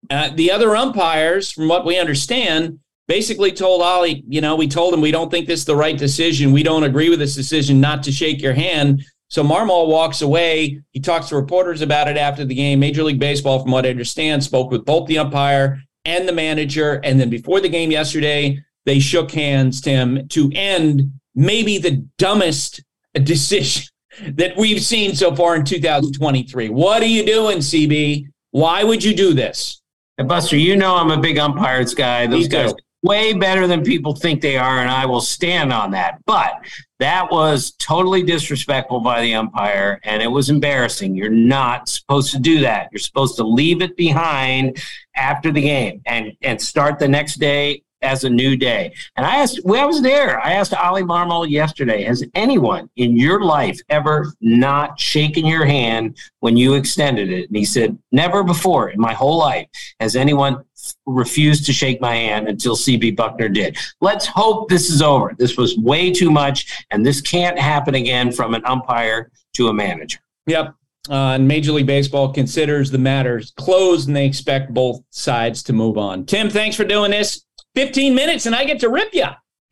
[0.10, 4.94] Uh, the other umpires, from what we understand, basically told Oli, you know, we told
[4.94, 6.54] him we don't think this is the right decision.
[6.54, 9.04] We don't agree with this decision not to shake your hand.
[9.28, 10.82] So Marmol walks away.
[10.92, 12.80] He talks to reporters about it after the game.
[12.80, 17.02] Major League Baseball, from what I understand, spoke with both the umpire and the manager.
[17.04, 22.84] And then before the game yesterday, they shook hands, Tim, to end maybe the dumbest
[23.24, 23.88] decision
[24.30, 26.70] that we've seen so far in 2023.
[26.70, 28.26] What are you doing, CB?
[28.52, 29.82] Why would you do this?
[30.18, 32.28] Buster, you know I'm a big umpires guy.
[32.28, 36.20] Those guys way better than people think they are, and I will stand on that.
[36.26, 36.60] But
[37.00, 41.16] that was totally disrespectful by the umpire, and it was embarrassing.
[41.16, 42.90] You're not supposed to do that.
[42.92, 44.82] You're supposed to leave it behind
[45.16, 48.94] after the game and and start the next day as a new day.
[49.16, 50.40] And I asked, well, I was there.
[50.44, 56.18] I asked Oli Marmol yesterday, has anyone in your life ever not shaken your hand
[56.40, 57.48] when you extended it?
[57.48, 59.68] And he said, never before in my whole life
[60.00, 60.64] has anyone
[61.06, 63.78] refused to shake my hand until CB Bucknor did.
[64.02, 65.36] Let's hope this is over.
[65.38, 69.74] This was way too much, and this can't happen again from an umpire to a
[69.74, 70.20] manager.
[70.48, 70.76] Yep.
[71.10, 75.74] Uh, and Major League Baseball considers the matters closed and they expect both sides to
[75.74, 76.26] move on.
[76.26, 77.46] Tim, thanks for doing this.
[77.76, 79.26] 15 minutes and I get to rip you.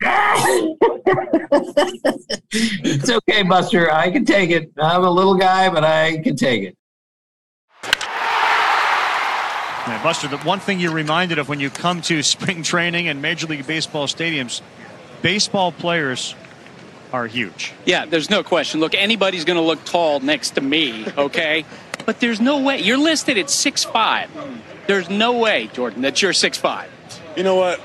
[2.80, 3.92] it's okay, Buster.
[3.92, 4.70] I can take it.
[4.80, 6.76] I'm a little guy, but I can take it.
[9.86, 13.20] Yeah, Buster, the one thing you're reminded of when you come to spring training and
[13.22, 14.60] Major League Baseball stadiums,
[15.22, 16.34] baseball players
[17.12, 17.72] are huge.
[17.86, 18.80] Yeah, there's no question.
[18.80, 21.64] Look, anybody's going to look tall next to me, okay?
[22.08, 22.80] but there's no way.
[22.80, 24.30] You're listed at six five.
[24.86, 26.90] There's no way, Jordan, that you're six five.
[27.38, 27.80] You know what?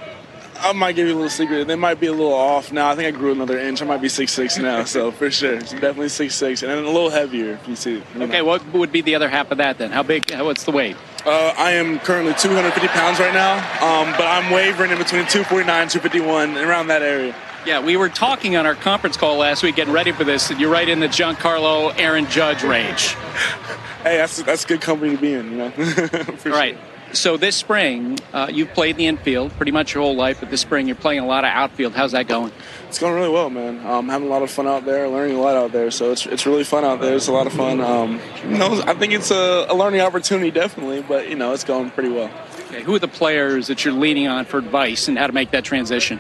[0.62, 1.68] I might give you a little secret.
[1.68, 2.90] They might be a little off now.
[2.90, 3.84] I think I grew another inch.
[3.84, 6.80] I might be six six now, so for sure, so definitely six six, and then
[6.80, 8.02] a little heavier if you see.
[8.16, 8.46] You okay, know.
[8.46, 9.92] what would be the other half of that then?
[9.92, 10.34] How big?
[10.34, 10.98] What's the weight?
[11.24, 15.88] Uh, I am currently 250 pounds right now, um, but I'm wavering in between 249
[15.88, 17.36] 251, around that area.
[17.64, 20.60] Yeah, we were talking on our conference call last week, getting ready for this, and
[20.60, 23.10] you're right in the Giancarlo, Aaron Judge range.
[24.02, 25.66] hey, that's that's good company to be in, you know.
[25.78, 26.76] All sure.
[27.14, 30.62] So this spring, uh, you've played the infield pretty much your whole life, but this
[30.62, 31.94] spring you're playing a lot of outfield.
[31.94, 32.52] How's that going?
[32.88, 33.86] It's going really well, man.
[33.86, 35.92] Um, having a lot of fun out there, learning a lot out there.
[35.92, 37.16] So it's, it's really fun out there.
[37.16, 37.82] It's a lot of fun.
[37.82, 41.64] Um, you know, I think it's a, a, learning opportunity, definitely, but you know, it's
[41.64, 42.32] going pretty well.
[42.66, 45.52] Okay, who are the players that you're leaning on for advice and how to make
[45.52, 46.20] that transition?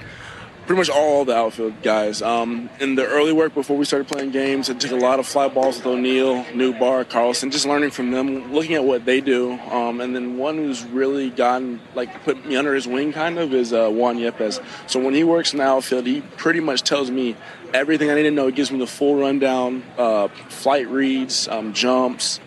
[0.66, 2.22] Pretty much all the outfield guys.
[2.22, 5.28] Um, in the early work before we started playing games, I took a lot of
[5.28, 9.60] fly balls with O'Neill, Nootbaar, Carlson, just learning from them, looking at what they do.
[9.70, 13.54] Um, and then one who's really gotten, like, put me under his wing kind of
[13.54, 14.64] is uh, Juan Yepez.
[14.90, 17.36] So when he works in the outfield, he pretty much tells me
[17.74, 18.46] everything I need to know.
[18.48, 22.40] He gives me the full rundown, uh, flight reads, um, jumps,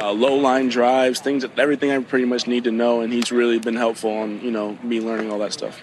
[0.00, 3.00] uh, low line drives, things, everything I pretty much need to know.
[3.00, 5.82] And he's really been helpful on, you know, me learning all that stuff.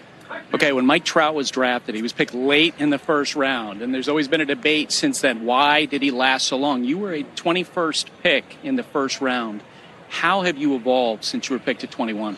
[0.52, 3.92] Okay, when Mike Trout was drafted, he was picked late in the first round, and
[3.92, 5.44] there's always been a debate since then.
[5.44, 6.84] Why did he last so long?
[6.84, 9.62] You were a 21st pick in the first round.
[10.08, 12.36] How have you evolved since you were picked at 21?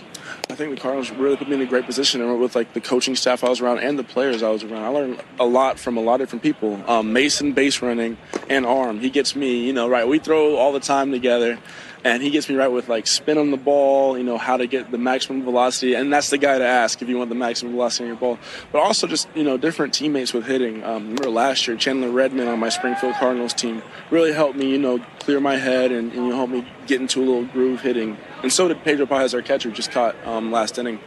[0.48, 2.80] I think the Cardinals really put me in a great position and with like the
[2.80, 4.82] coaching staff I was around and the players I was around.
[4.84, 6.82] I learned a lot from a lot of different people.
[6.90, 8.16] Um, Mason base running
[8.48, 9.00] and arm.
[9.00, 10.08] He gets me, you know, right.
[10.08, 11.58] We throw all the time together
[12.06, 14.68] and he gets me right with like spin on the ball, you know, how to
[14.68, 17.72] get the maximum velocity, and that's the guy to ask if you want the maximum
[17.72, 18.38] velocity on your ball.
[18.70, 20.84] But also just you know different teammates with hitting.
[20.84, 24.78] Um, remember last year, Chandler Redmond on my Springfield Cardinals team really helped me, you
[24.78, 27.80] know, clear my head and, and you know, help me get into a little groove
[27.80, 28.16] hitting.
[28.46, 31.00] And so did Pedro Pages, our catcher, just caught um, last inning.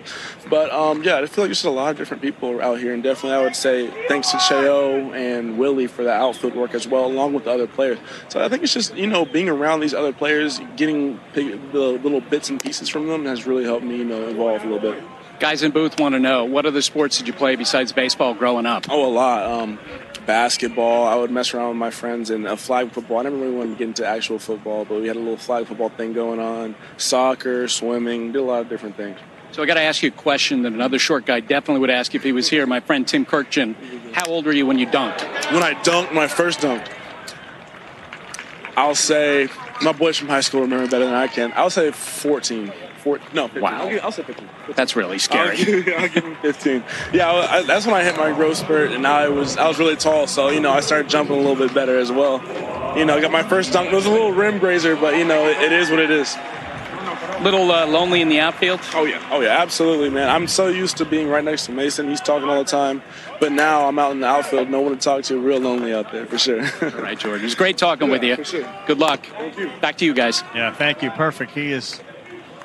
[0.49, 3.01] But um, yeah, I feel like there's a lot of different people out here, and
[3.01, 7.05] definitely I would say thanks to Cheo and Willie for the outfield work as well,
[7.05, 7.97] along with the other players.
[8.27, 12.19] So I think it's just you know being around these other players, getting the little
[12.19, 15.01] bits and pieces from them has really helped me you know evolve a little bit.
[15.39, 18.65] Guys in booth want to know what other sports did you play besides baseball growing
[18.65, 18.87] up?
[18.89, 19.45] Oh, a lot.
[19.45, 19.79] Um,
[20.25, 21.07] basketball.
[21.07, 23.19] I would mess around with my friends and uh, flag football.
[23.19, 25.67] I never really wanted to get into actual football, but we had a little flag
[25.67, 26.75] football thing going on.
[26.97, 29.17] Soccer, swimming, did a lot of different things.
[29.51, 32.13] So I got to ask you a question that another short guy definitely would ask
[32.13, 32.67] if he was here.
[32.67, 33.75] My friend Tim Kurkjian.
[34.13, 35.21] How old were you when you dunked?
[35.53, 36.83] When I dunked my first dunk,
[38.75, 39.47] I'll say
[39.81, 41.53] my boys from high school remember better than I can.
[41.55, 42.71] I'll say 14.
[42.99, 43.61] Four, no, 15.
[43.61, 43.81] Wow.
[43.81, 44.47] I'll, give, I'll say 15.
[44.47, 44.75] 15.
[44.75, 45.57] That's really scary.
[45.57, 46.83] I'll give, I'll give him 15.
[47.13, 49.95] Yeah, I, that's when I hit my growth spurt, and I was I was really
[49.95, 52.39] tall, so you know I started jumping a little bit better as well.
[52.97, 53.91] You know, I got my first dunk.
[53.91, 56.35] It was a little rim grazer, but you know it, it is what it is.
[57.41, 58.81] Little uh, lonely in the outfield.
[58.93, 60.27] Oh yeah, oh yeah, absolutely, man.
[60.27, 62.09] I'm so used to being right next to Mason.
[62.09, 63.01] He's talking all the time,
[63.39, 65.39] but now I'm out in the outfield, no one to talk to.
[65.39, 66.61] Real lonely out there for sure.
[66.81, 67.41] all right, Jordan.
[67.41, 68.35] It was great talking yeah, with you.
[68.35, 68.75] For sure.
[68.87, 69.25] Good luck.
[69.25, 69.71] Thank you.
[69.79, 70.43] Back to you guys.
[70.53, 71.11] Yeah, thank you.
[71.11, 71.51] Perfect.
[71.51, 72.01] He is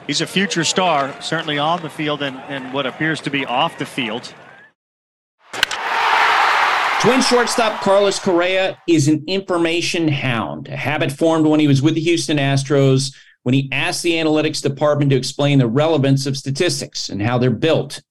[0.07, 3.79] he's a future star, certainly on the field and, and what appears to be off
[3.79, 4.35] the field.
[7.01, 11.95] Twin shortstop Carlos Correa is an information hound, a habit formed when he was with
[11.95, 17.11] the Houston Astros when he asked the analytics department to explain the relevance of statistics
[17.11, 18.03] and how they're built.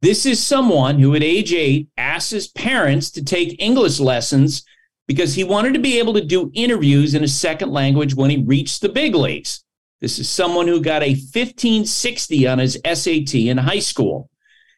[0.00, 4.64] This is someone who, at age eight, asked his parents to take English lessons
[5.06, 8.42] because he wanted to be able to do interviews in a second language when he
[8.44, 9.62] reached the big leagues.
[10.00, 14.30] This is someone who got a 1560 on his SAT in high school.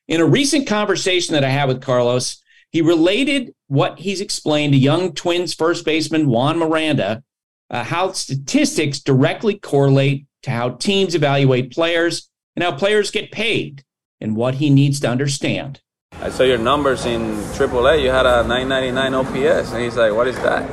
[0.08, 4.78] In a recent conversation that I had with Carlos, he related what he's explained to
[4.78, 7.22] young Twins first baseman Juan Miranda,
[7.68, 13.84] uh, how statistics directly correlate to how teams evaluate players and how players get paid,
[14.20, 15.80] and what he needs to understand.
[16.12, 18.02] I saw your numbers in AAA.
[18.02, 20.68] You had a 999 OPS, and he's like, "What is that?"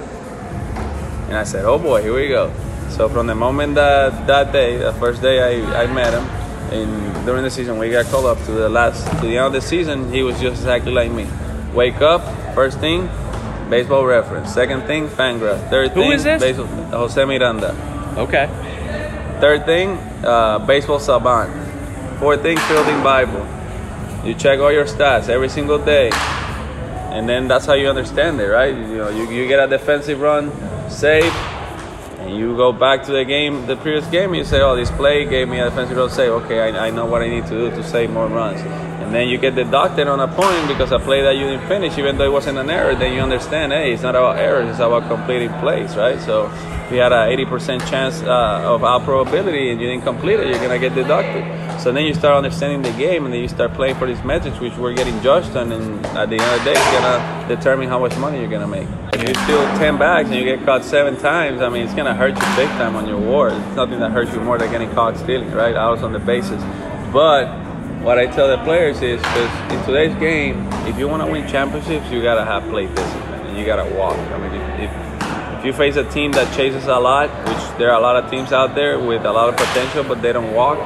[1.27, 2.51] And I said, "Oh boy, here we go."
[2.97, 6.23] So from the moment that that day, the first day I, I met him,
[6.73, 9.53] and during the season we got called up to the last to the end of
[9.53, 11.27] the season, he was just exactly like me.
[11.75, 12.23] Wake up,
[12.55, 13.07] first thing,
[13.69, 14.51] baseball reference.
[14.51, 15.69] Second thing, Fangraph.
[15.69, 16.41] Third Who thing, is this?
[16.41, 17.75] Baseball, Jose Miranda.
[18.17, 18.47] Okay.
[19.41, 19.89] Third thing,
[20.25, 21.53] uh, baseball savant.
[22.17, 23.45] Fourth thing, fielding Bible.
[24.25, 26.10] You check all your stats every single day,
[27.13, 28.73] and then that's how you understand it, right?
[28.73, 30.51] You know, you, you get a defensive run,
[30.89, 31.31] save,
[32.29, 35.47] you go back to the game, the previous game, you say, "Oh, this play gave
[35.47, 37.83] me a defensive run Say, Okay, I, I know what I need to do to
[37.83, 38.61] save more runs."
[39.07, 41.97] And then you get deducted on a point because a play that you didn't finish,
[41.97, 44.79] even though it wasn't an error, then you understand, hey, it's not about errors, it's
[44.79, 46.19] about completing plays, right?
[46.19, 46.51] So
[46.87, 50.47] if you had a 80% chance uh, of out probability and you didn't complete it,
[50.47, 51.43] you're gonna get deducted.
[51.79, 54.59] So then you start understanding the game, and then you start playing for these metrics,
[54.59, 57.87] which we're getting judged on, and at the end of the day, it's gonna determine
[57.87, 58.87] how much money you're gonna make.
[59.13, 62.15] If you steal 10 bags and you get caught seven times, I mean, it's gonna
[62.15, 63.49] hurt you big time on your WAR.
[63.49, 65.75] It's nothing that hurts you more than getting caught stealing, right?
[65.75, 66.61] I was on the bases,
[67.13, 67.47] but
[68.01, 71.47] what I tell the players is because in today's game, if you want to win
[71.47, 74.17] championships, you gotta have play discipline and you gotta walk.
[74.17, 77.99] I mean, if, if you face a team that chases a lot, which there are
[77.99, 80.78] a lot of teams out there with a lot of potential, but they don't walk,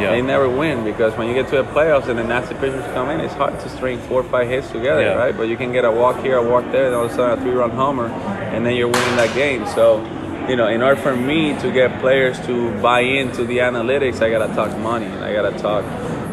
[0.00, 0.10] Yeah.
[0.12, 3.10] they never win because when you get to the playoffs and the nasty pitchers come
[3.10, 5.14] in, it's hard to string four or five hits together, Yeah.
[5.14, 5.36] right?
[5.36, 7.38] But you can get a walk here, a walk there, and all of a sudden
[7.38, 9.66] a three-run homer, and then you're winning that game.
[9.66, 10.04] So.
[10.48, 14.28] You know, in order for me to get players to buy into the analytics, I
[14.28, 15.84] gotta talk money and I gotta talk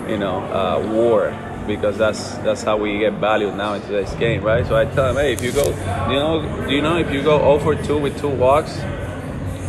[0.10, 1.32] you know, uh, WAR.
[1.68, 4.66] because that's that's how we get valued now in today's game, right?
[4.66, 5.66] So I tell them, hey, if you go,
[6.10, 8.80] you know, do you know if you go 0 for 2 with two walks,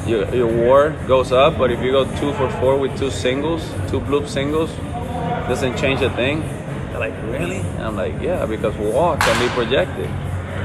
[0.07, 3.63] your, your WAR goes up, but if you go 2 for 4 with two singles,
[3.91, 4.71] two bloop singles,
[5.49, 6.41] doesn't change a thing.
[6.41, 7.59] They're like, really?
[7.59, 10.11] And I'm like, yeah, because walk can be projected.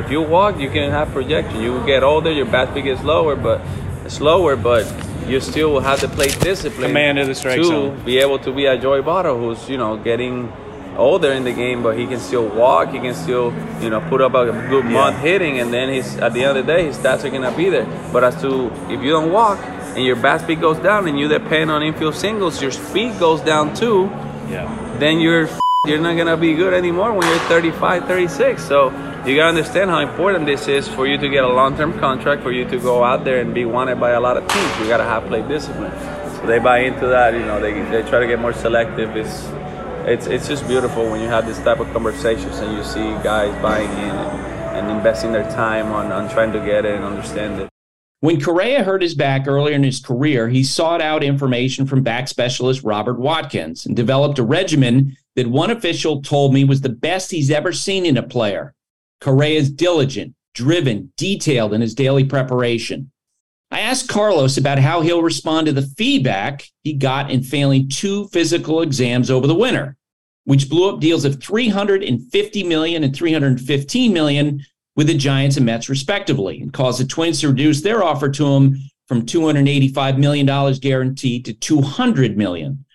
[0.04, 1.62] If you walk, you can have projection.
[1.62, 3.62] You get older, your bat speed gets lower, but
[4.08, 4.86] slower, but
[5.28, 6.90] you still will have to play discipline.
[6.90, 8.04] Command of the strike to zone.
[8.04, 10.52] be able to be a Joey Votto who's you know getting
[10.98, 12.92] older in the game, but he can still walk.
[12.92, 16.34] He can still you know put up a good month hitting, and then he's at
[16.34, 17.86] the end of the day his stats are gonna be there.
[18.12, 19.60] But as to if you don't walk
[19.96, 23.42] and your bat speed goes down, and you depend on infield singles, your speed goes
[23.42, 24.10] down too.
[24.50, 24.98] Yeah.
[25.00, 25.50] Then you're
[25.88, 28.64] you're not gonna be good anymore when you're 35, 36.
[28.64, 28.90] So
[29.26, 32.52] you gotta understand how important this is for you to get a long-term contract, for
[32.52, 34.80] you to go out there and be wanted by a lot of teams.
[34.80, 35.92] You gotta have play discipline.
[36.38, 37.34] So they buy into that.
[37.34, 39.16] You know, they, they try to get more selective.
[39.16, 39.46] It's
[40.06, 43.60] it's it's just beautiful when you have this type of conversations and you see guys
[43.62, 47.62] buying in and, and investing their time on, on trying to get it and understand
[47.62, 47.70] it.
[48.22, 52.28] When Correa hurt his back earlier in his career, he sought out information from back
[52.28, 57.30] specialist Robert Watkins and developed a regimen that one official told me was the best
[57.30, 58.74] he's ever seen in a player.
[59.22, 63.12] Correa is diligent, driven, detailed in his daily preparation.
[63.76, 68.30] I asked Carlos about how he'll respond to the feedback he got in failing two
[68.30, 69.98] physical exams over the winter,
[70.46, 74.62] which blew up deals of 350 million and 315 million
[74.96, 78.48] with the Giants and Mets respectively, and caused the Twins to reduce their offer to
[78.48, 78.78] him
[79.10, 82.86] from 285 million dollars guaranteed to 200 million.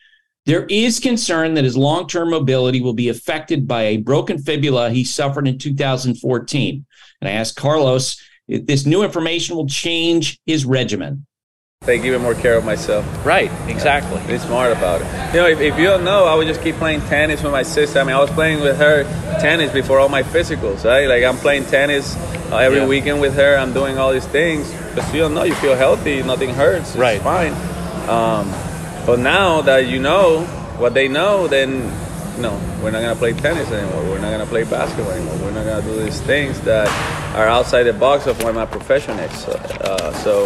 [0.47, 5.05] There is concern that his long-term mobility will be affected by a broken fibula he
[5.05, 6.87] suffered in 2014.
[7.21, 8.19] And I asked Carlos
[8.59, 11.27] this new information will change his regimen.
[11.85, 13.07] Take even more care of myself.
[13.25, 14.21] Right, exactly.
[14.27, 15.07] Be smart about it.
[15.35, 17.63] You know, if, if you don't know, I would just keep playing tennis with my
[17.63, 18.01] sister.
[18.01, 19.05] I mean, I was playing with her
[19.41, 21.07] tennis before all my physicals, right?
[21.07, 22.17] Like I'm playing tennis
[22.53, 22.87] uh, every Yeah.
[22.87, 23.57] weekend with her.
[23.57, 25.45] I'm doing all these things because you don't know.
[25.45, 26.23] You feel healthy.
[26.23, 26.91] Nothing hurts.
[26.91, 27.21] It's Right.
[27.23, 27.53] fine.
[28.11, 28.51] Um,
[29.07, 30.43] but now that you know
[30.77, 31.91] what they know, then
[32.41, 34.03] no, we're not gonna play tennis anymore.
[34.05, 35.37] We're not gonna play basketball anymore.
[35.39, 36.89] We're not gonna do these things that
[37.37, 39.45] are outside the box of what my profession is.
[39.45, 40.45] So, uh, so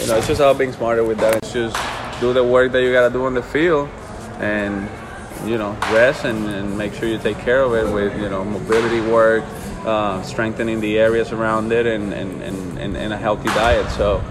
[0.00, 1.36] you know, it's just about being smarter with that.
[1.36, 1.76] It's just
[2.20, 3.88] do the work that you gotta do on the field,
[4.38, 4.88] and
[5.44, 8.44] you know, rest and, and make sure you take care of it with you know
[8.44, 9.44] mobility work,
[9.84, 13.90] uh, strengthening the areas around it, and and, and, and and a healthy diet.
[13.92, 14.22] So,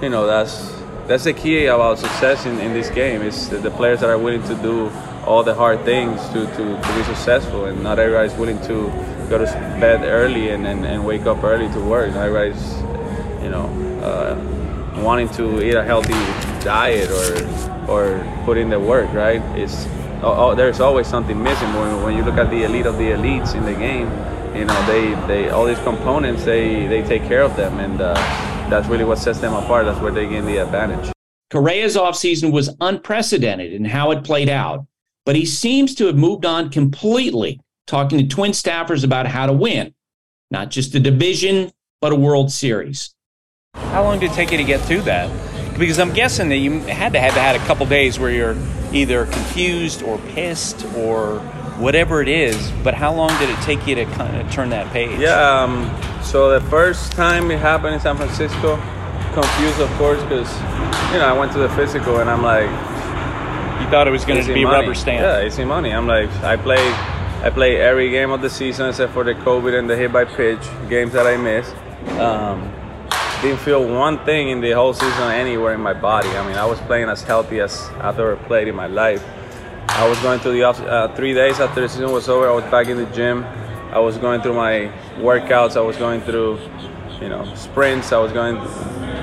[0.00, 0.74] you know, that's
[1.06, 3.22] that's the key about success in, in this game.
[3.22, 4.90] Is the players that are willing to do
[5.26, 8.88] all the hard things to, to, to be successful, and not everybody's willing to
[9.28, 9.44] go to
[9.80, 12.12] bed early and, and, and wake up early to work.
[12.14, 12.78] Not everybody's,
[13.42, 13.66] you know,
[14.02, 16.14] uh, wanting to eat a healthy
[16.64, 19.12] diet or or put in the work.
[19.12, 19.42] Right?
[19.58, 19.86] It's
[20.22, 23.10] oh, oh, there's always something missing when, when you look at the elite of the
[23.10, 24.10] elites in the game.
[24.54, 28.14] You know, they, they all these components they, they take care of them, and uh,
[28.70, 29.84] that's really what sets them apart.
[29.84, 31.12] That's where they gain the advantage.
[31.50, 34.86] Correa's offseason was unprecedented in how it played out,
[35.26, 39.52] but he seems to have moved on completely, talking to twin staffers about how to
[39.52, 39.92] win,
[40.50, 43.12] not just a division, but a World Series.
[43.74, 45.28] How long did it take you to get through that?
[45.78, 48.56] Because I'm guessing that you had to have had a couple days where you're
[48.92, 51.40] either confused or pissed or
[51.78, 52.70] whatever it is.
[52.82, 55.18] But how long did it take you to kind of turn that page?
[55.18, 55.62] Yeah.
[55.62, 55.90] Um,
[56.22, 58.76] so the first time it happened in San Francisco,
[59.34, 60.50] confused of course because
[61.12, 62.70] you know I went to the physical and I'm like,
[63.80, 64.86] You thought it was going to be money.
[64.86, 65.22] rubber stamp.
[65.22, 65.92] Yeah, easy money.
[65.92, 66.92] I'm like, I played,
[67.44, 70.24] I played every game of the season except for the COVID and the hit by
[70.24, 71.74] pitch games that I missed.
[72.18, 72.72] Um,
[73.42, 76.28] didn't feel one thing in the whole season anywhere in my body.
[76.30, 79.22] I mean, I was playing as healthy as I've ever played in my life.
[79.88, 82.48] I was going through the off, uh, three days after the season was over.
[82.48, 83.44] I was back in the gym.
[83.92, 85.76] I was going through my workouts.
[85.76, 86.58] I was going through,
[87.20, 88.12] you know, sprints.
[88.12, 88.56] I was going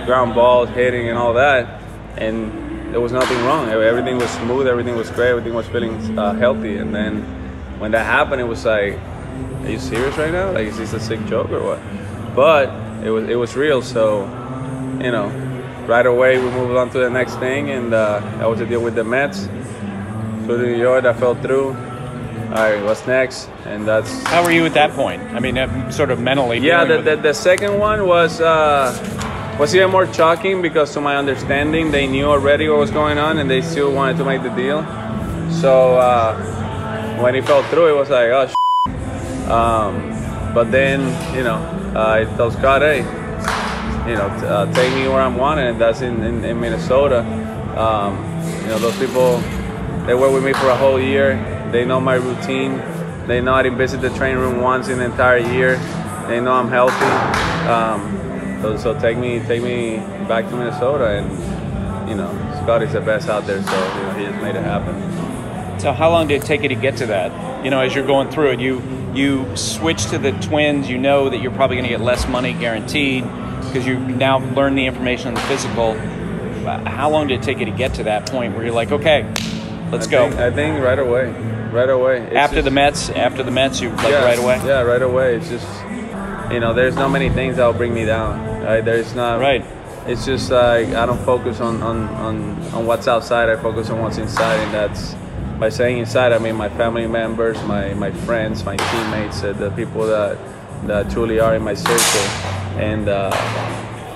[0.05, 1.81] ground balls, hitting, and all that.
[2.17, 2.62] And
[2.93, 3.69] there was nothing wrong.
[3.69, 4.67] Everything was smooth.
[4.67, 5.29] Everything was great.
[5.29, 6.77] Everything was feeling uh, healthy.
[6.77, 7.23] And then
[7.79, 8.99] when that happened, it was like,
[9.63, 10.51] are you serious right now?
[10.51, 11.79] Like, is this a sick joke or what?
[12.35, 12.69] But
[13.03, 13.81] it was it was real.
[13.81, 14.25] So,
[15.01, 15.27] you know,
[15.87, 18.83] right away we moved on to the next thing, and uh, that was the deal
[18.83, 19.47] with the Mets.
[20.45, 21.05] Flew to New York.
[21.05, 21.69] I fell through.
[21.69, 23.49] All right, what's next?
[23.65, 25.23] And that's How were you at that point?
[25.33, 26.59] I mean, uh, sort of mentally.
[26.59, 28.91] yeah, the, the, the second one was uh,
[29.59, 33.37] was even more shocking because, to my understanding, they knew already what was going on
[33.37, 34.81] and they still wanted to make the deal.
[35.51, 36.35] So uh,
[37.21, 38.49] when it fell through, it was like, oh.
[39.51, 41.01] Um, but then,
[41.35, 41.59] you know,
[41.95, 42.99] I told Scott, hey,
[44.09, 47.19] you know, t- uh, take me where I'm wanted, and that's in, in, in Minnesota.
[47.77, 48.17] Um,
[48.61, 49.37] you know, those people,
[50.05, 51.37] they work with me for a whole year.
[51.71, 52.81] They know my routine.
[53.27, 55.77] They know I didn't visit the training room once in the entire year.
[56.27, 57.05] They know I'm healthy.
[57.69, 58.32] Um,
[58.63, 59.97] so, so take me take me
[60.27, 62.31] back to Minnesota, and you know
[62.63, 63.61] Scotty's the best out there.
[63.61, 65.79] So you know he just made it happen.
[65.81, 67.65] So how long did it take you to get to that?
[67.65, 68.81] You know, as you're going through it, you
[69.13, 70.89] you switch to the Twins.
[70.89, 74.75] You know that you're probably going to get less money guaranteed because you now learn
[74.75, 75.95] the information on the physical.
[76.87, 79.23] How long did it take you to get to that point where you're like, okay,
[79.91, 80.29] let's I go?
[80.29, 81.29] Think, I think right away,
[81.71, 82.21] right away.
[82.21, 84.61] It's after just- the Mets, after the Mets, you like yeah, right away.
[84.65, 85.35] Yeah, right away.
[85.35, 85.67] It's just
[86.53, 88.52] you know, there's not many things that will bring me down.
[88.63, 88.83] Right?
[88.83, 89.39] There's not.
[89.39, 89.65] Right.
[90.07, 93.49] It's just like I don't focus on, on, on, on what's outside.
[93.49, 95.15] I focus on what's inside, and that's
[95.59, 96.33] by saying inside.
[96.33, 100.37] I mean my family members, my my friends, my teammates, uh, the people that
[100.87, 102.21] that truly are in my circle,
[102.79, 103.09] and.
[103.09, 103.31] Uh,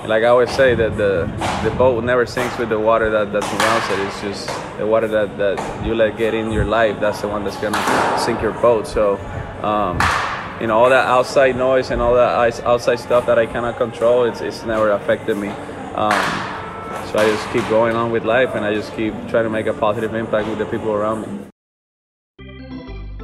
[0.08, 1.26] like I always say, that the
[1.62, 3.98] the boat never sinks with the water that, that surrounds it.
[4.06, 6.98] It's just the water that, that you let get in your life.
[6.98, 8.86] That's the one that's gonna sink your boat.
[8.86, 9.18] So,
[9.62, 9.98] um,
[10.60, 14.24] you know, all that outside noise and all that outside stuff that I cannot control,
[14.24, 15.48] it's it's never affected me.
[15.48, 16.12] Um,
[17.10, 19.66] so I just keep going on with life, and I just keep trying to make
[19.66, 21.48] a positive impact with the people around me.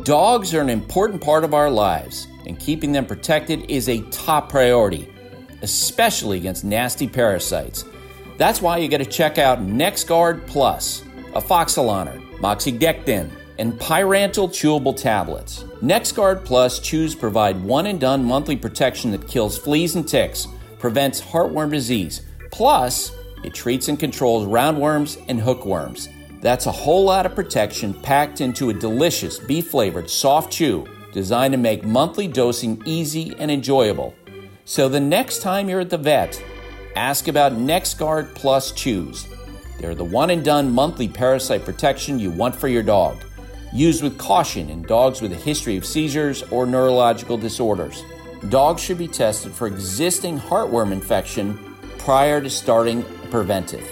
[0.05, 4.49] Dogs are an important part of our lives, and keeping them protected is a top
[4.49, 5.09] priority,
[5.63, 7.85] especially against nasty parasites.
[8.37, 11.03] That's why you got to check out NexGuard Plus,
[11.35, 15.65] a Afoxolaner, Moxidectin, and Pyrantel chewable tablets.
[15.85, 21.21] NexGuard Plus chews provide one and done monthly protection that kills fleas and ticks, prevents
[21.21, 23.13] heartworm disease, plus,
[23.45, 26.09] it treats and controls roundworms and hookworms.
[26.41, 31.53] That's a whole lot of protection packed into a delicious beef flavored soft chew designed
[31.53, 34.15] to make monthly dosing easy and enjoyable.
[34.65, 36.43] So the next time you're at the vet,
[36.97, 39.29] ask about NexGuard Plus Chews.
[39.79, 43.19] They're the one and done monthly parasite protection you want for your dog.
[43.75, 48.05] Used with caution in dogs with a history of seizures or neurological disorders.
[48.49, 51.59] Dogs should be tested for existing heartworm infection
[51.99, 53.91] prior to starting a preventive.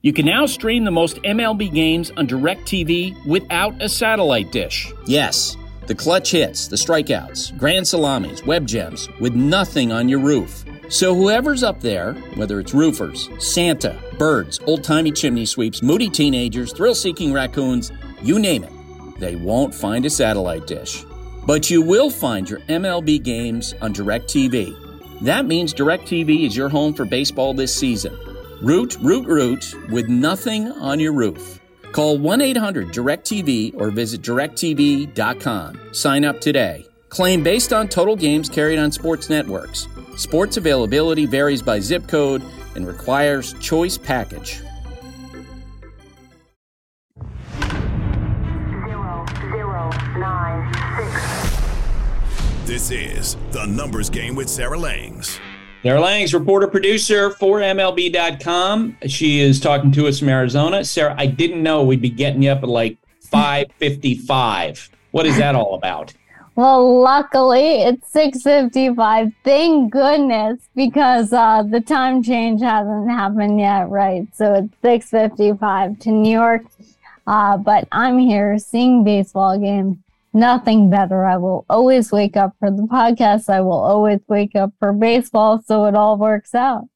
[0.00, 4.90] You can now stream the most MLB games on DirecTV without a satellite dish.
[5.06, 5.56] Yes,
[5.86, 10.64] the clutch hits, the strikeouts, grand salamis, web gems, with nothing on your roof.
[10.92, 16.70] So whoever's up there, whether it's roofers, Santa, birds, old timey chimney sweeps, moody teenagers,
[16.70, 17.90] thrill seeking raccoons,
[18.20, 18.72] you name it,
[19.18, 21.02] they won't find a satellite dish.
[21.46, 25.22] But you will find your MLB games on DirecTV.
[25.22, 28.14] That means DirecTV is your home for baseball this season.
[28.60, 31.58] Root, root, root with nothing on your roof.
[31.92, 35.94] Call 1 800 DirecTV or visit directv.com.
[35.94, 36.86] Sign up today.
[37.08, 39.88] Claim based on total games carried on sports networks.
[40.16, 42.42] Sports availability varies by zip code
[42.74, 44.60] and requires choice package.
[52.64, 55.38] This is the numbers game with Sarah Langs.
[55.82, 58.96] Sarah Langs, reporter producer for MLB.com.
[59.08, 60.84] She is talking to us from Arizona.
[60.84, 62.98] Sarah, I didn't know we'd be getting you up at like
[63.30, 64.90] 5:55.
[65.10, 66.14] What is that all about?
[66.54, 69.32] Well, luckily it's 6:55.
[69.42, 74.26] Thank goodness because uh, the time change hasn't happened yet, right?
[74.34, 76.62] So it's 6:55 to New York.
[77.26, 80.02] Uh, but I'm here seeing baseball game.
[80.34, 81.24] Nothing better.
[81.24, 83.48] I will always wake up for the podcast.
[83.48, 86.88] I will always wake up for baseball, so it all works out.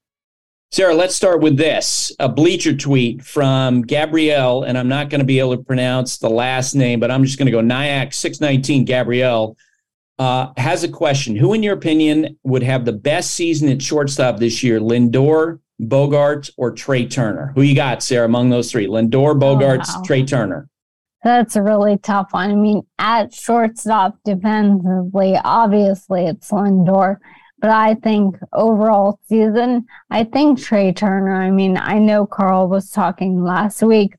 [0.77, 5.25] Sarah, let's start with this a bleacher tweet from Gabrielle, and I'm not going to
[5.25, 8.85] be able to pronounce the last name, but I'm just going to go Nyack 619
[8.85, 9.57] Gabrielle.
[10.19, 11.35] Uh, has a question.
[11.35, 14.79] Who, in your opinion, would have the best season at shortstop this year?
[14.79, 17.53] Lindor, Bogaerts, or Trea Turner?
[17.55, 18.87] Who you got, Sarah, among those three?
[18.87, 20.03] Lindor, Bogaerts, wow.
[20.05, 20.69] Trea Turner.
[21.25, 22.51] That's a really tough one.
[22.51, 27.17] I mean, at shortstop defensively, obviously it's Lindor,
[27.59, 31.35] but I think overall season, I think Trea Turner.
[31.35, 34.15] I mean, I know Carl was talking last week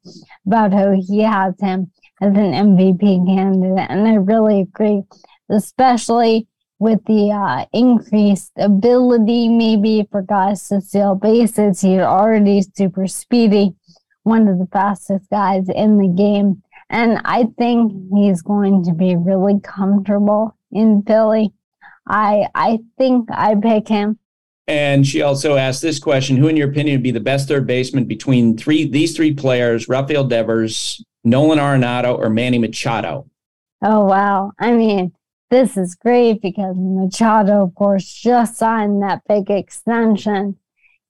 [0.46, 5.04] about how he has him as an MVP candidate, and I really agree,
[5.50, 6.48] especially
[6.80, 11.82] with the uh, increased ability maybe for guys to steal bases.
[11.82, 13.76] He's already super speedy,
[14.24, 16.62] one of the fastest guys in the game.
[16.90, 21.54] And I think he's going to be really comfortable in Philly.
[22.08, 24.20] I I think I pick him.
[24.68, 27.66] And she also asked this question: Who, in your opinion, would be the best third
[27.68, 33.30] baseman between three these three players: Rafael Devers, Nolan Arenado, or Manny Machado?
[33.82, 34.51] Oh wow!
[34.60, 35.14] I mean,
[35.49, 40.58] this is great because Machado, of course, just signed that big extension.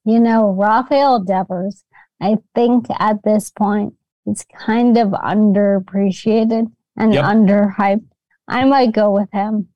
[0.04, 1.84] You know, Rafael Devers.
[2.20, 3.94] I think at this point
[4.26, 6.70] it's kind of underappreciated.
[6.96, 7.24] and Yep.
[7.24, 8.06] underhyped.
[8.48, 9.68] I might go with him.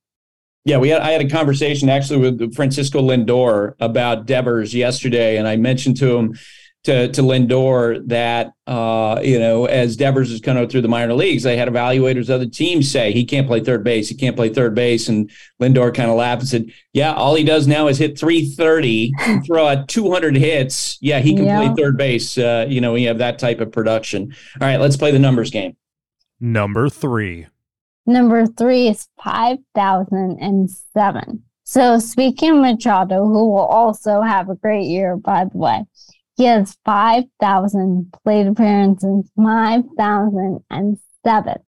[0.64, 5.48] Yeah, we had I had a conversation actually with Francisco Lindor about Devers yesterday, and
[5.48, 6.38] I mentioned to him
[6.84, 11.42] to to Lindor that uh, you know as Devers is coming through the minor leagues,
[11.42, 14.50] they had evaluators of other teams say he can't play third base, he can't play
[14.50, 17.98] third base, and Lindor kind of laughed and said, "Yeah, all he does now is
[17.98, 19.12] hit 330,
[19.46, 20.96] throw out 200 hits.
[21.00, 21.58] Yeah, he can Yeah.
[21.72, 22.38] play third base.
[22.38, 24.32] Uh, you know, we have that type of production.
[24.60, 25.76] All right, let's play the numbers game.
[26.40, 27.46] Number three.
[28.04, 31.42] Number three is 5,007.
[31.64, 35.84] So speaking of Machado, who will also have a great year, by the way,
[36.36, 40.98] he has 5,000 plate appearances, 5,007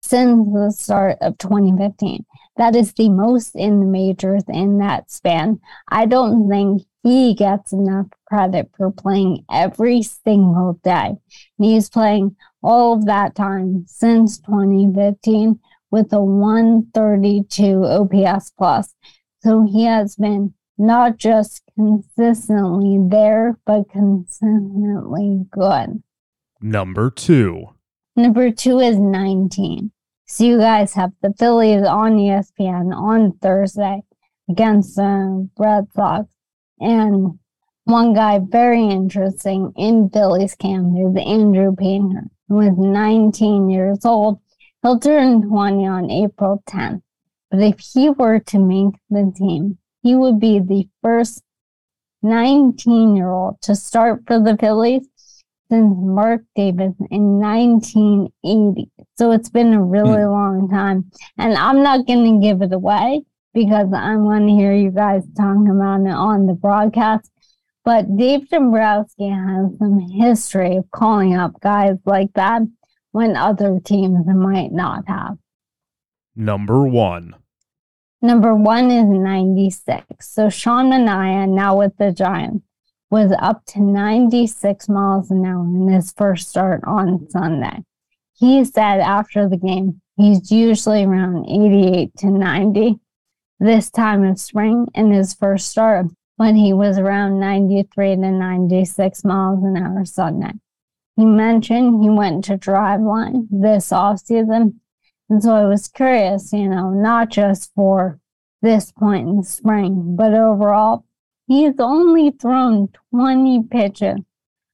[0.03, 2.27] since the start of 2015.
[2.59, 5.61] That is the most in the majors in that span.
[5.89, 11.17] I don't think he gets enough credit for playing every single day.
[11.59, 15.59] And he's playing all of that time since 2015
[15.91, 18.95] with a 132 OPS plus.
[19.43, 26.03] So he has been not just consistently there, but consistently good.
[26.61, 27.75] Number two.
[28.17, 29.93] Number two is 19.
[30.27, 34.03] So you guys have the Phillies on ESPN on Thursday
[34.51, 36.29] against the Red Sox.
[36.81, 37.39] And
[37.85, 44.41] one guy very interesting in Phillies camp is Andrew Painter, who is 19 years old.
[44.83, 47.03] He'll turn 20 on April 10th.
[47.51, 51.43] But if he were to make the team, he would be the first
[52.23, 55.09] 19 year old to start for the Phillies
[55.71, 58.91] since Mark Davis in 1980.
[59.17, 60.31] So it's been a really hmm.
[60.31, 61.11] long time.
[61.37, 63.23] And I'm not going to give it away
[63.55, 67.31] because I want to hear you guys talking about it on the broadcast.
[67.85, 72.63] But Dave Dombrowski has some history of calling up guys like that
[73.19, 75.37] when other teams might not have.
[76.37, 77.35] Number one.
[78.23, 80.05] Number one is 96.
[80.21, 82.65] So Sean Manaea, now with the Giants,
[83.11, 87.83] was up to 96 miles an hour in his first start on Sunday.
[88.35, 93.01] He said after the game, he's usually around 88 to 90
[93.59, 96.07] this time of spring in his first start,
[96.37, 100.53] when he was around 93 to 96 miles an hour Sunday.
[101.19, 104.77] He mentioned he went to Driveline this offseason
[105.31, 108.19] and so I was curious, you know, not just for
[108.63, 111.05] this point in the spring, but overall,
[111.47, 114.21] he's only thrown 20 pitches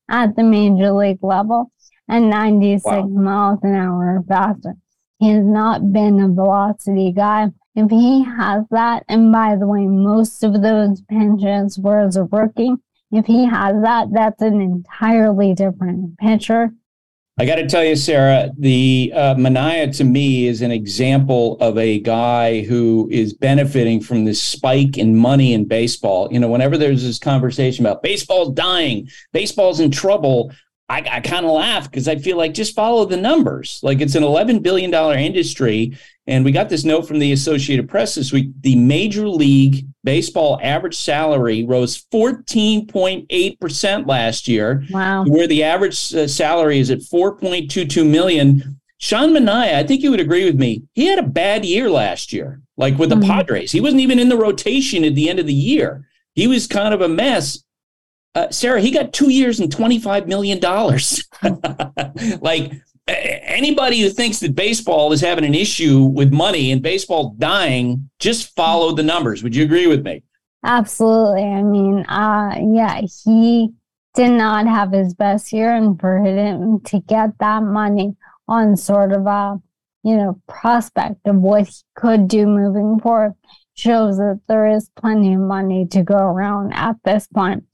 [0.09, 1.73] at the major league level
[2.09, 4.75] and 96 miles an hour faster.
[5.19, 7.49] He has not been a velocity guy.
[7.75, 12.25] If he has that, and by the way, most of those pitches were as a
[12.25, 12.75] rookie,
[13.15, 16.71] if he has that, that's an entirely different picture.
[17.37, 21.77] I got to tell you, Sarah, the uh, Manaea to me is an example of
[21.77, 26.29] a guy who is benefiting from this spike in money in baseball.
[26.31, 30.53] You know, whenever there's this conversation about baseball's dying, baseball's in trouble,
[30.89, 33.81] I, I kind of laugh because I feel like just follow the numbers.
[33.83, 35.97] Like it's an $11 billion industry.
[36.27, 38.51] And we got this note from the Associated Press this week.
[38.61, 45.25] The Major League Baseball average salary rose 14.8% last year Wow.
[45.27, 48.81] where the average uh, salary is at 4.22 million.
[48.99, 50.83] Sean Manaea, I think you would agree with me.
[50.95, 53.73] He had a bad year last year, like with the Padres.
[53.73, 56.07] He wasn't even in the rotation at the end of the year.
[56.35, 57.64] He was kind of a mess.
[58.35, 60.59] Uh, Sarah, he got two years and $25 million.
[62.41, 62.73] like
[63.07, 68.55] anybody who thinks that baseball is having an issue with money and baseball dying, just
[68.57, 69.43] follow the numbers.
[69.43, 70.23] Would you agree with me?
[70.65, 71.45] Absolutely.
[71.45, 73.71] I mean, uh, yeah, he
[74.15, 78.17] did not have his best year, and for him to get that money
[78.49, 79.61] on sort of a,
[80.03, 83.35] you know, prospect of what he could do moving forward
[83.75, 87.65] shows that there is plenty of money to go around at this point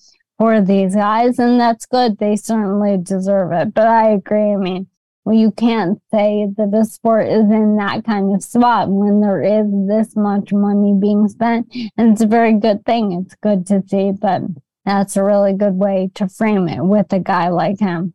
[0.41, 2.16] for these guys, and that's good.
[2.16, 3.74] They certainly deserve it.
[3.74, 4.53] But I agree.
[4.53, 4.86] I mean,
[5.22, 9.43] well, you can't say that the sport is in that kind of spot when there
[9.43, 11.70] is this much money being spent.
[11.99, 13.12] And it's a very good thing.
[13.12, 14.41] It's good to see, but
[14.86, 18.14] that's a really good way to frame it with a guy like him.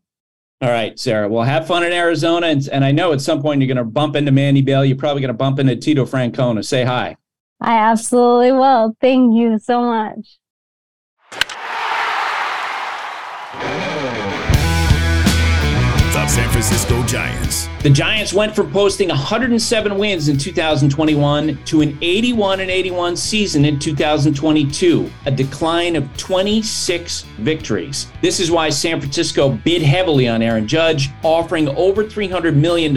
[0.61, 1.29] All right, Sarah.
[1.29, 2.47] Well, have fun in Arizona.
[2.47, 4.83] And, and I know at some point you're going to bump into Manny Bell.
[4.83, 6.65] You're probably going to bump into Tito Francona.
[6.65, 7.17] Say hi.
[7.61, 8.97] I absolutely will.
[8.99, 10.39] Thank you so much.
[16.25, 17.69] The San Francisco Giants.
[17.83, 23.63] The Giants went from posting 107 wins in 2021 to an 81 and 81 season
[23.63, 28.07] in 2022, a decline of 26 victories.
[28.23, 32.91] This is why San Francisco bid heavily on Aaron Judge, offering over $300 million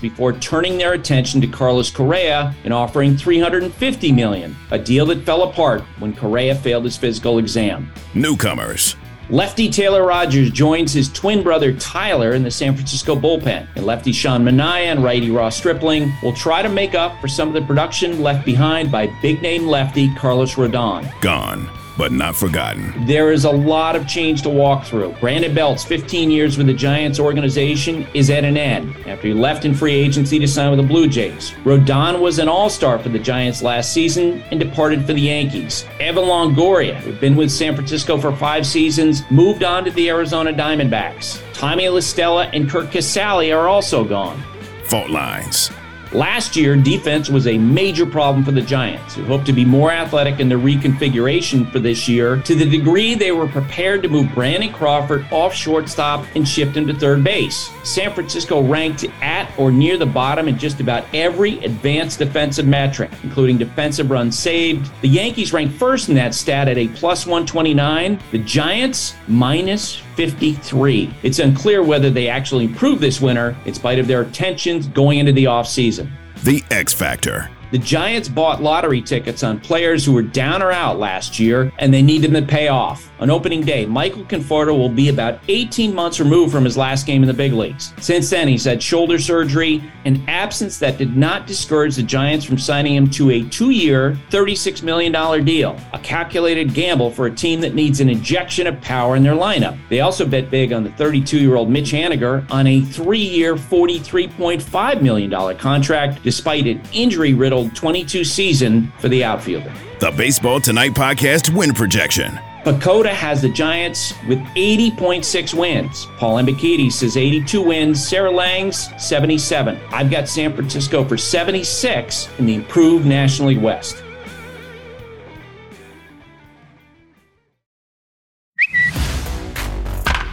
[0.00, 5.44] before turning their attention to Carlos Correa and offering 350 million, a deal that fell
[5.44, 7.92] apart when Correa failed his physical exam.
[8.12, 8.96] Newcomers.
[9.32, 13.66] Lefty Taylor Rogers joins his twin brother Tyler in the San Francisco bullpen.
[13.76, 17.48] And lefty Sean Manaea and righty Ross Stripling will try to make up for some
[17.48, 21.10] of the production left behind by big name lefty Carlos Rodon.
[21.22, 21.66] Gone
[21.96, 23.06] but not forgotten.
[23.06, 25.14] There is a lot of change to walk through.
[25.20, 29.64] Brandon Belt's 15 years with the Giants organization is at an end after he left
[29.64, 31.52] in free agency to sign with the Blue Jays.
[31.64, 35.84] Rodon was an all star for the Giants last season and departed for the Yankees.
[36.00, 40.52] Evan Longoria, who'd been with San Francisco for five seasons, moved on to the Arizona
[40.52, 41.42] Diamondbacks.
[41.52, 44.42] Tommy La Stella and Curt Casali are also gone.
[44.84, 45.70] Fault lines.
[46.14, 49.90] Last year, defense was a major problem for the Giants, who hope to be more
[49.90, 54.30] athletic in the reconfiguration for this year to the degree they were prepared to move
[54.34, 57.70] Brandon Crawford off shortstop and shift him to third base.
[57.82, 63.10] San Francisco ranked at or near the bottom in just about every advanced defensive metric,
[63.22, 64.90] including defensive runs saved.
[65.00, 68.18] The Yankees ranked first in that stat at a plus 129.
[68.32, 71.14] The Giants, minus 53.
[71.22, 75.32] It's unclear whether they actually improved this winter in spite of their tensions going into
[75.32, 76.10] the offseason.
[76.44, 77.50] The X Factor.
[77.72, 81.92] The Giants bought lottery tickets on players who were down or out last year, and
[81.92, 83.10] they need them to pay off.
[83.18, 87.22] On opening day, Michael Conforto will be about 18 months removed from his last game
[87.22, 87.94] in the big leagues.
[87.98, 92.58] Since then, he's had shoulder surgery, an absence that did not discourage the Giants from
[92.58, 97.60] signing him to a two year, $36 million deal, a calculated gamble for a team
[97.62, 99.78] that needs an injection of power in their lineup.
[99.88, 103.54] They also bet big on the 32 year old Mitch Haniger on a three year,
[103.54, 109.72] $43.5 million contract, despite an injury riddled 22 season for the outfielder.
[110.00, 112.38] The Baseball Tonight podcast win projection.
[112.64, 116.06] PECOTA has the Giants with 80.6 wins.
[116.16, 118.06] Paul Hembekides says 82 wins.
[118.06, 119.80] Sarah Langs, 77.
[119.90, 124.02] I've got San Francisco for 76 in the improved National League West.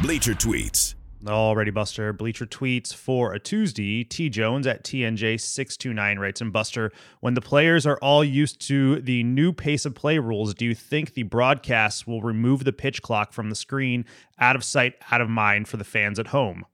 [0.04, 0.96] Bleacher Tweets.
[1.26, 2.14] Alrighty, Buster.
[2.14, 4.06] Bleacher tweets for a Tuesday.
[4.06, 9.24] T Jones at TNJ629 writes in Buster, when the players are all used to the
[9.24, 13.34] new pace of play rules, do you think the broadcasts will remove the pitch clock
[13.34, 14.06] from the screen
[14.40, 16.66] out of sight, out of mind for the fans at home?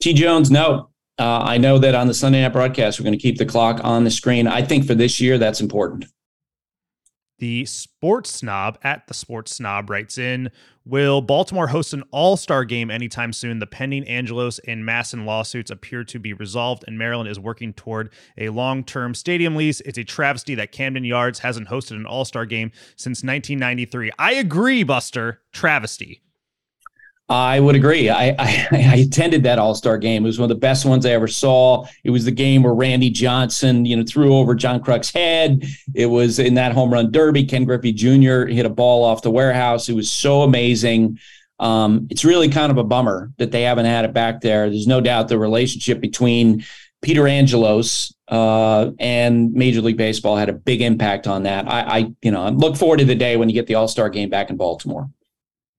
[0.00, 0.88] T Jones, no.
[1.18, 3.80] Uh, I know that on the Sunday night broadcast, we're going to keep the clock
[3.82, 4.46] on the screen.
[4.46, 6.06] I think for this year, that's important.
[7.38, 10.50] The sports snob at the sports snob writes in
[10.84, 13.60] Will Baltimore host an all star game anytime soon?
[13.60, 18.10] The pending Angelos and MASN lawsuits appear to be resolved, and Maryland is working toward
[18.36, 19.80] a long term stadium lease.
[19.82, 24.10] It's a travesty that Camden Yards hasn't hosted an all star game since 1993.
[24.18, 25.40] I agree, Buster.
[25.52, 26.22] Travesty.
[27.28, 28.08] I would agree.
[28.08, 30.24] I, I, I attended that All Star game.
[30.24, 31.84] It was one of the best ones I ever saw.
[32.04, 35.64] It was the game where Randy Johnson, you know, threw over John Kruk's head.
[35.94, 37.44] It was in that home run derby.
[37.44, 38.46] Ken Griffey Jr.
[38.46, 39.88] hit a ball off the warehouse.
[39.88, 41.18] It was so amazing.
[41.60, 44.70] Um, it's really kind of a bummer that they haven't had it back there.
[44.70, 46.64] There's no doubt the relationship between
[47.02, 51.68] Peter Angelos uh, and Major League Baseball had a big impact on that.
[51.68, 53.88] I, I you know, I look forward to the day when you get the All
[53.88, 55.10] Star game back in Baltimore.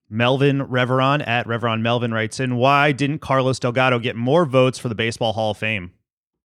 [0.09, 4.89] Melvin Reveron at Reveron Melvin writes in Why didn't Carlos Delgado get more votes for
[4.89, 5.91] the Baseball Hall of Fame?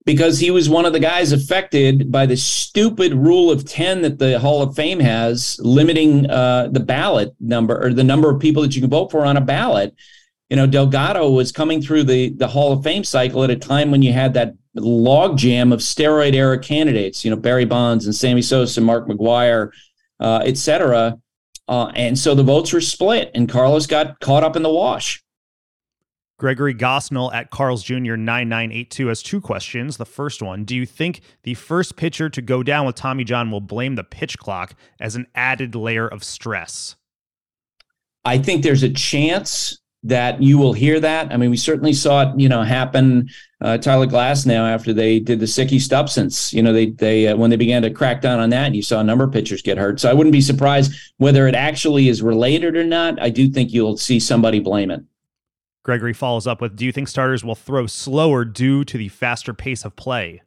[0.04, 4.18] Because he was one of the guys affected by the stupid rule of 10 that
[4.18, 8.64] the Hall of Fame has, limiting uh, the ballot number or the number of people
[8.64, 9.94] that you can vote for on a ballot.
[10.50, 13.92] You know, Delgado was coming through the, the Hall of Fame cycle at a time
[13.92, 18.42] when you had that logjam of steroid era candidates, you know, Barry Bonds and Sammy
[18.42, 19.70] Sosa, and Mark McGwire,
[20.20, 21.20] uh, et cetera
[21.68, 25.24] uh, and so the votes were split, and Carlos got caught up in the wash.
[26.42, 28.16] Gregory Gosnell at Carl's Jr.
[28.16, 29.98] 9982 has two questions.
[29.98, 33.52] The first one Do you think the first pitcher to go down with Tommy John
[33.52, 36.96] will blame the pitch clock as an added layer of stress?
[38.26, 41.32] I think there's a chance that you will hear that.
[41.32, 43.30] I mean, we certainly saw it, you know, happen.
[43.62, 47.52] Uh, Tyler Glasnow after they did the sicky substance, you know, they they uh, when
[47.52, 49.78] they began to crack down on that, and you saw a number of pitchers get
[49.78, 50.00] hurt.
[50.00, 53.22] So I wouldn't be surprised whether it actually is related or not.
[53.22, 55.04] I do think you'll see somebody blame it.
[55.84, 59.54] Gregory follows up with, "Do you think starters will throw slower due to the faster
[59.54, 60.42] pace of play?"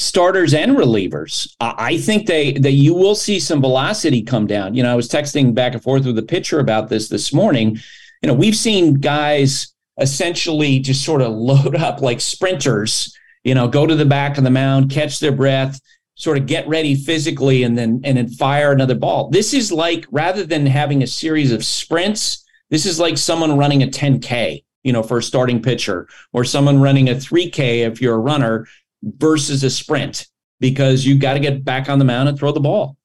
[0.00, 1.56] starters and relievers.
[1.60, 4.74] I think they that you will see some velocity come down.
[4.74, 7.78] You know, I was texting back and forth with the pitcher about this this morning
[8.22, 13.68] you know, we've seen guys essentially just sort of load up like sprinters, you know,
[13.68, 15.80] go to the back of the mound, catch their breath,
[16.14, 19.30] sort of get ready physically and then and then fire another ball.
[19.30, 23.82] This is like rather than having a series of sprints, this is like someone running
[23.82, 28.16] a 10K, you know, for a starting pitcher, or someone running a 3K if you're
[28.16, 28.66] a runner
[29.02, 30.26] versus a sprint,
[30.60, 32.96] because you got to get back on the mound and throw the ball.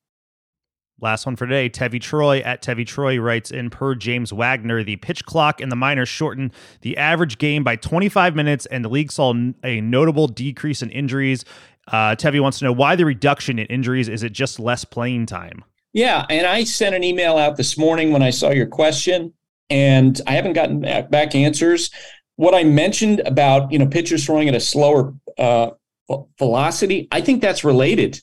[1.03, 1.69] Last one for today.
[1.69, 5.75] Tevi Troy at Tevi Troy writes in per James Wagner, the pitch clock in the
[5.75, 9.33] minors shortened the average game by 25 minutes, and the league saw
[9.65, 11.43] a notable decrease in injuries.
[11.89, 14.07] Uh, Tevi wants to know why the reduction in injuries.
[14.07, 15.65] Is it just less playing time?
[15.91, 19.33] Yeah, and I sent an email out this morning when I saw your question,
[19.69, 21.89] and I haven't gotten back answers.
[22.37, 25.71] What I mentioned about you know pitchers throwing at a slower uh,
[26.39, 28.21] velocity, I think that's related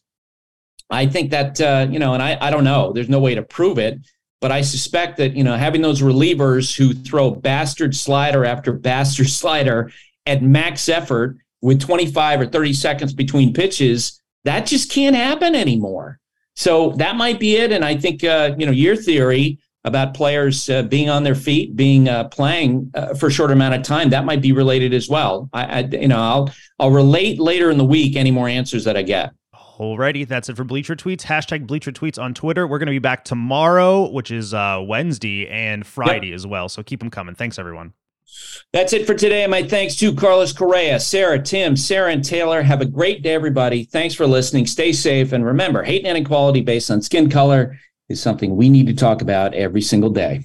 [0.90, 3.42] I think that, uh, you know, and I, I don't know, there's no way to
[3.42, 3.98] prove it,
[4.40, 9.28] but I suspect that, you know, having those relievers who throw bastard slider after bastard
[9.28, 9.90] slider
[10.26, 16.18] at max effort with 25 or 30 seconds between pitches, that just can't happen anymore.
[16.56, 17.72] So that might be it.
[17.72, 21.74] And I think, uh, you know, your theory about players uh, being on their feet,
[21.74, 25.08] being uh, playing uh, for a short amount of time, that might be related as
[25.08, 25.48] well.
[25.52, 28.96] I, I, you know, I'll I'll relate later in the week any more answers that
[28.96, 29.32] I get.
[29.80, 31.22] Alrighty, that's it for Bleacher Tweets.
[31.22, 32.66] Hashtag Bleacher Tweets on Twitter.
[32.66, 36.34] We're going to be back tomorrow, which is uh, Wednesday, and Friday yep.
[36.34, 36.68] as well.
[36.68, 37.34] So keep them coming.
[37.34, 37.94] Thanks, everyone.
[38.74, 39.46] That's it for today.
[39.46, 42.60] My thanks to Carlos Correa, Sarah, Tim, Sarah, and Taylor.
[42.60, 43.84] Have a great day, everybody.
[43.84, 44.66] Thanks for listening.
[44.66, 45.32] Stay safe.
[45.32, 47.78] And remember, hate and inequality based on skin color
[48.10, 50.44] is something we need to talk about every single day.